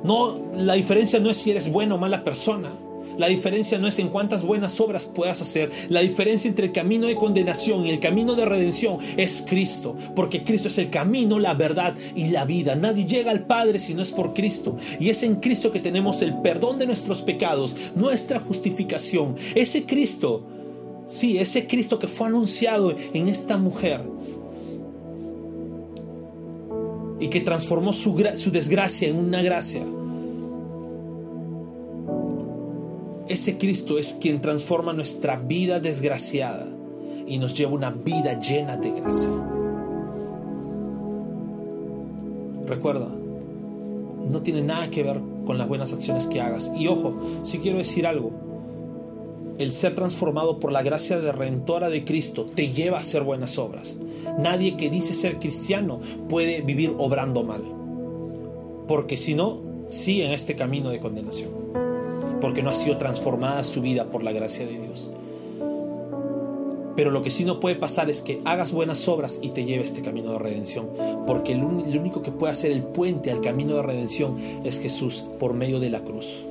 No, 0.05 0.41
la 0.55 0.75
diferencia 0.75 1.19
no 1.19 1.31
es 1.31 1.37
si 1.38 1.51
eres 1.51 1.71
buena 1.71 1.97
o 1.97 1.99
mala 1.99 2.23
persona. 2.23 2.73
La 3.19 3.27
diferencia 3.27 3.79
no 3.79 3.88
es 3.88 3.99
en 3.99 4.11
cuántas 4.11 4.45
buenas 4.45 4.81
obras 4.81 5.05
puedas 5.05 5.43
hacer. 5.43 5.71
La 5.88 6.01
diferencia 6.01 6.49
entre 6.49 6.67
el 6.67 6.73
camino 6.73 7.09
de 7.09 7.17
condenación 7.17 7.85
y 7.85 7.91
el 7.91 7.99
camino 7.99 8.37
de 8.37 8.45
redención 8.45 8.99
es 9.17 9.43
Cristo. 9.43 9.97
Porque 10.14 10.45
Cristo 10.45 10.69
es 10.69 10.79
el 10.79 10.88
camino, 10.88 11.41
la 11.41 11.55
verdad 11.55 11.95
y 12.14 12.29
la 12.29 12.45
vida. 12.45 12.77
Nadie 12.77 13.07
llega 13.07 13.33
al 13.33 13.45
Padre 13.45 13.81
si 13.81 13.93
no 13.93 14.03
es 14.03 14.12
por 14.12 14.35
Cristo. 14.35 14.77
Y 15.01 15.09
es 15.09 15.25
en 15.25 15.37
Cristo 15.37 15.73
que 15.73 15.81
tenemos 15.81 16.23
el 16.23 16.41
perdón 16.43 16.79
de 16.79 16.87
nuestros 16.87 17.23
pecados, 17.23 17.75
nuestra 17.97 18.38
justificación. 18.38 19.35
Ese 19.57 19.85
Cristo, 19.85 20.47
sí, 21.09 21.38
ese 21.38 21.67
Cristo 21.67 21.99
que 21.99 22.07
fue 22.07 22.29
anunciado 22.29 22.95
en 23.12 23.27
esta 23.27 23.57
mujer. 23.57 24.01
Y 27.21 27.29
que 27.29 27.41
transformó 27.41 27.93
su, 27.93 28.17
su 28.37 28.51
desgracia 28.51 29.09
en 29.09 29.17
una 29.17 29.43
gracia 29.43 29.83
Ese 33.29 33.59
Cristo 33.59 33.99
es 33.99 34.15
quien 34.15 34.41
transforma 34.41 34.95
nuestra 34.95 35.37
vida 35.37 35.81
desgraciada 35.81 36.67
y 37.27 37.39
nos 37.39 37.53
lleva 37.53 37.73
una 37.73 37.91
vida 37.91 38.41
llena 38.41 38.79
de 38.79 38.91
gracia. 38.91 39.29
Recuerda, 42.67 43.09
no 44.31 44.41
tiene 44.41 44.63
nada 44.63 44.89
que 44.89 45.03
ver 45.03 45.21
con 45.45 45.59
las 45.59 45.69
buenas 45.69 45.93
acciones 45.93 46.27
que 46.27 46.41
hagas. 46.41 46.71
Y 46.75 46.87
ojo, 46.89 47.21
si 47.43 47.59
quiero 47.59 47.77
decir 47.77 48.07
algo, 48.07 48.33
el 49.59 49.73
ser 49.73 49.94
transformado 49.94 50.61
por 50.61 50.73
la 50.73 50.83
gracia 50.83 51.18
redentora 51.18 51.90
de 51.90 52.05
Cristo 52.05 52.47
te 52.47 52.73
lleva 52.73 52.99
a 52.99 53.01
hacer 53.01 53.23
buenas 53.23 53.59
obras. 53.59 53.97
Nadie 54.38 54.77
que 54.77 54.90
dice 54.90 55.14
ser 55.14 55.38
cristiano 55.38 56.01
puede 56.29 56.62
vivir 56.62 56.94
obrando 56.99 57.42
mal. 57.42 57.62
Porque 58.87 59.16
si 59.16 59.35
no, 59.35 59.61
sigue 59.90 60.27
en 60.27 60.33
este 60.33 60.57
camino 60.57 60.90
de 60.90 61.01
condenación 61.01 61.59
porque 62.40 62.62
no 62.62 62.71
ha 62.71 62.75
sido 62.75 62.97
transformada 62.99 63.64
su 63.64 63.81
vida 63.81 64.11
por 64.11 64.23
la 64.23 64.33
gracia 64.33 64.66
de 64.66 64.79
Dios. 64.79 65.11
Pero 66.97 67.11
lo 67.12 67.23
que 67.23 67.31
sí 67.31 67.44
no 67.44 67.61
puede 67.61 67.77
pasar 67.77 68.11
es 68.11 68.23
que 68.23 68.40
hagas 68.44 68.73
buenas 68.73 69.07
obras 69.07 69.38
y 69.40 69.51
te 69.51 69.64
lleve 69.64 69.85
este 69.85 70.03
camino 70.03 70.33
de 70.33 70.38
redención, 70.38 70.88
porque 71.27 71.53
el, 71.53 71.62
único 71.62 72.23
que 72.23 72.33
puede 72.33 72.51
hacer 72.51 72.73
el 72.73 72.83
puente 72.83 73.31
al 73.31 73.40
camino 73.40 73.77
de 73.77 73.83
redención 73.83 74.37
es 74.64 74.81
Jesús 74.81 75.25
por 75.38 75.55
medio 75.55 75.79
de 75.79 75.90
la 75.90 76.01
cruz. 76.01 76.44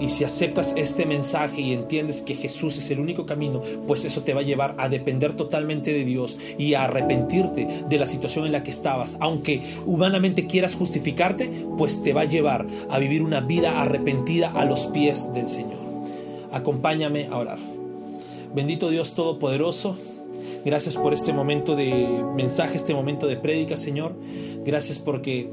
Y 0.00 0.08
si 0.08 0.24
aceptas 0.24 0.72
este 0.76 1.04
mensaje 1.04 1.60
y 1.60 1.74
entiendes 1.74 2.22
que 2.22 2.34
Jesús 2.34 2.78
es 2.78 2.90
el 2.90 3.00
único 3.00 3.26
camino, 3.26 3.60
pues 3.86 4.04
eso 4.04 4.22
te 4.22 4.32
va 4.32 4.40
a 4.40 4.44
llevar 4.44 4.74
a 4.78 4.88
depender 4.88 5.34
totalmente 5.34 5.92
de 5.92 6.04
Dios 6.04 6.38
y 6.58 6.74
a 6.74 6.84
arrepentirte 6.84 7.68
de 7.88 7.98
la 7.98 8.06
situación 8.06 8.46
en 8.46 8.52
la 8.52 8.62
que 8.62 8.70
estabas. 8.70 9.16
Aunque 9.20 9.62
humanamente 9.84 10.46
quieras 10.46 10.74
justificarte, 10.74 11.50
pues 11.76 12.02
te 12.02 12.14
va 12.14 12.22
a 12.22 12.24
llevar 12.24 12.66
a 12.88 12.98
vivir 12.98 13.22
una 13.22 13.40
vida 13.40 13.80
arrepentida 13.80 14.50
a 14.50 14.64
los 14.64 14.86
pies 14.86 15.32
del 15.34 15.46
Señor. 15.46 15.78
Acompáñame 16.50 17.28
a 17.30 17.36
orar. 17.36 17.58
Bendito 18.54 18.90
Dios 18.90 19.14
Todopoderoso. 19.14 19.96
Gracias 20.64 20.96
por 20.96 21.14
este 21.14 21.32
momento 21.32 21.76
de 21.76 22.24
mensaje, 22.34 22.76
este 22.76 22.94
momento 22.94 23.26
de 23.26 23.36
prédica, 23.36 23.76
Señor. 23.76 24.14
Gracias 24.64 24.98
porque 24.98 25.50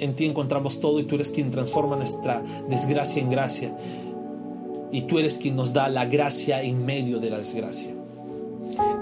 en 0.00 0.14
ti 0.14 0.26
encontramos 0.26 0.80
todo 0.80 0.98
y 1.00 1.04
tú 1.04 1.14
eres 1.14 1.30
quien 1.30 1.50
transforma 1.50 1.96
nuestra 1.96 2.42
desgracia 2.68 3.22
en 3.22 3.30
gracia. 3.30 3.76
Y 4.92 5.02
tú 5.02 5.18
eres 5.18 5.38
quien 5.38 5.56
nos 5.56 5.72
da 5.72 5.88
la 5.88 6.06
gracia 6.06 6.62
en 6.62 6.84
medio 6.84 7.20
de 7.20 7.30
la 7.30 7.38
desgracia. 7.38 7.92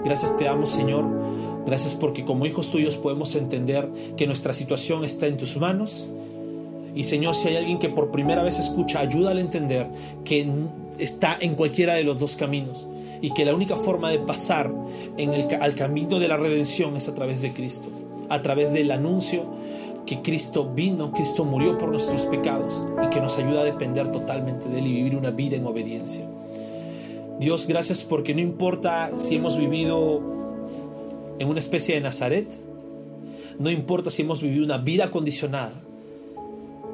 Gracias 0.03 0.37
te 0.37 0.45
damos, 0.45 0.69
Señor. 0.69 1.05
Gracias 1.65 1.95
porque 1.95 2.25
como 2.25 2.45
hijos 2.45 2.71
tuyos 2.71 2.97
podemos 2.97 3.35
entender 3.35 3.89
que 4.15 4.27
nuestra 4.27 4.53
situación 4.53 5.03
está 5.03 5.27
en 5.27 5.37
tus 5.37 5.57
manos. 5.57 6.07
Y 6.95 7.03
Señor, 7.03 7.35
si 7.35 7.47
hay 7.47 7.57
alguien 7.57 7.79
que 7.79 7.89
por 7.89 8.11
primera 8.11 8.43
vez 8.43 8.59
escucha, 8.59 8.99
ayúdale 8.99 9.41
a 9.41 9.43
entender 9.43 9.87
que 10.23 10.47
está 10.97 11.37
en 11.39 11.55
cualquiera 11.55 11.93
de 11.93 12.03
los 12.03 12.17
dos 12.17 12.35
caminos 12.35 12.87
y 13.21 13.31
que 13.33 13.45
la 13.45 13.53
única 13.53 13.75
forma 13.75 14.09
de 14.09 14.19
pasar 14.19 14.71
al 15.61 15.75
camino 15.75 16.19
de 16.19 16.27
la 16.27 16.37
redención 16.37 16.95
es 16.97 17.07
a 17.07 17.15
través 17.15 17.41
de 17.41 17.53
Cristo, 17.53 17.89
a 18.29 18.41
través 18.41 18.73
del 18.73 18.91
anuncio 18.91 19.45
que 20.09 20.23
Cristo 20.23 20.65
vino, 20.73 21.11
Cristo 21.11 21.45
murió 21.45 21.77
por 21.77 21.89
nuestros 21.89 22.23
pecados 22.25 22.83
y 23.05 23.09
que 23.11 23.21
nos 23.21 23.37
ayuda 23.37 23.61
a 23.61 23.63
depender 23.63 24.11
totalmente 24.11 24.67
de 24.67 24.79
Él 24.79 24.87
y 24.87 24.93
vivir 24.93 25.15
una 25.15 25.29
vida 25.29 25.55
en 25.55 25.67
obediencia. 25.67 26.27
Dios, 27.39 27.67
gracias 27.67 28.03
porque 28.03 28.33
no 28.33 28.41
importa 28.41 29.11
si 29.19 29.35
hemos 29.35 29.55
vivido 29.55 30.19
en 31.37 31.47
una 31.47 31.59
especie 31.59 31.93
de 31.93 32.01
Nazaret, 32.01 32.51
no 33.59 33.69
importa 33.69 34.09
si 34.09 34.23
hemos 34.23 34.41
vivido 34.41 34.65
una 34.65 34.79
vida 34.79 35.11
condicionada, 35.11 35.79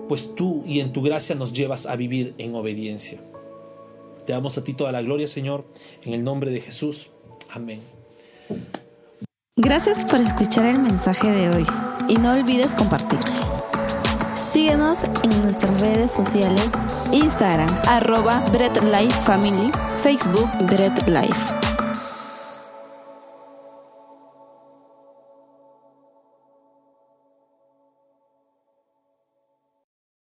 pues 0.09 0.35
tú 0.35 0.63
y 0.67 0.81
en 0.81 0.91
tu 0.91 1.01
gracia 1.01 1.35
nos 1.35 1.53
llevas 1.53 1.85
a 1.85 1.95
vivir 1.95 2.33
en 2.37 2.53
obediencia. 2.53 3.21
Te 4.25 4.33
damos 4.33 4.57
a 4.57 4.63
ti 4.65 4.73
toda 4.73 4.91
la 4.91 5.01
gloria, 5.01 5.29
Señor, 5.29 5.63
en 6.03 6.11
el 6.11 6.21
nombre 6.25 6.51
de 6.51 6.59
Jesús. 6.59 7.11
Amén. 7.49 7.79
Gracias 9.55 10.03
por 10.03 10.19
escuchar 10.19 10.65
el 10.65 10.79
mensaje 10.79 11.31
de 11.31 11.49
hoy 11.49 11.65
y 12.07 12.17
no 12.17 12.33
olvides 12.33 12.75
compartirlo. 12.75 13.25
Síguenos 14.33 15.03
en 15.23 15.41
nuestras 15.41 15.81
redes 15.81 16.11
sociales, 16.11 16.71
Instagram, 17.11 17.69
arroba 17.87 18.39
Bread 18.51 18.81
Life 18.83 19.19
Family, 19.23 19.71
Facebook 20.01 20.49
Bread 20.67 21.07
Life. 21.07 21.64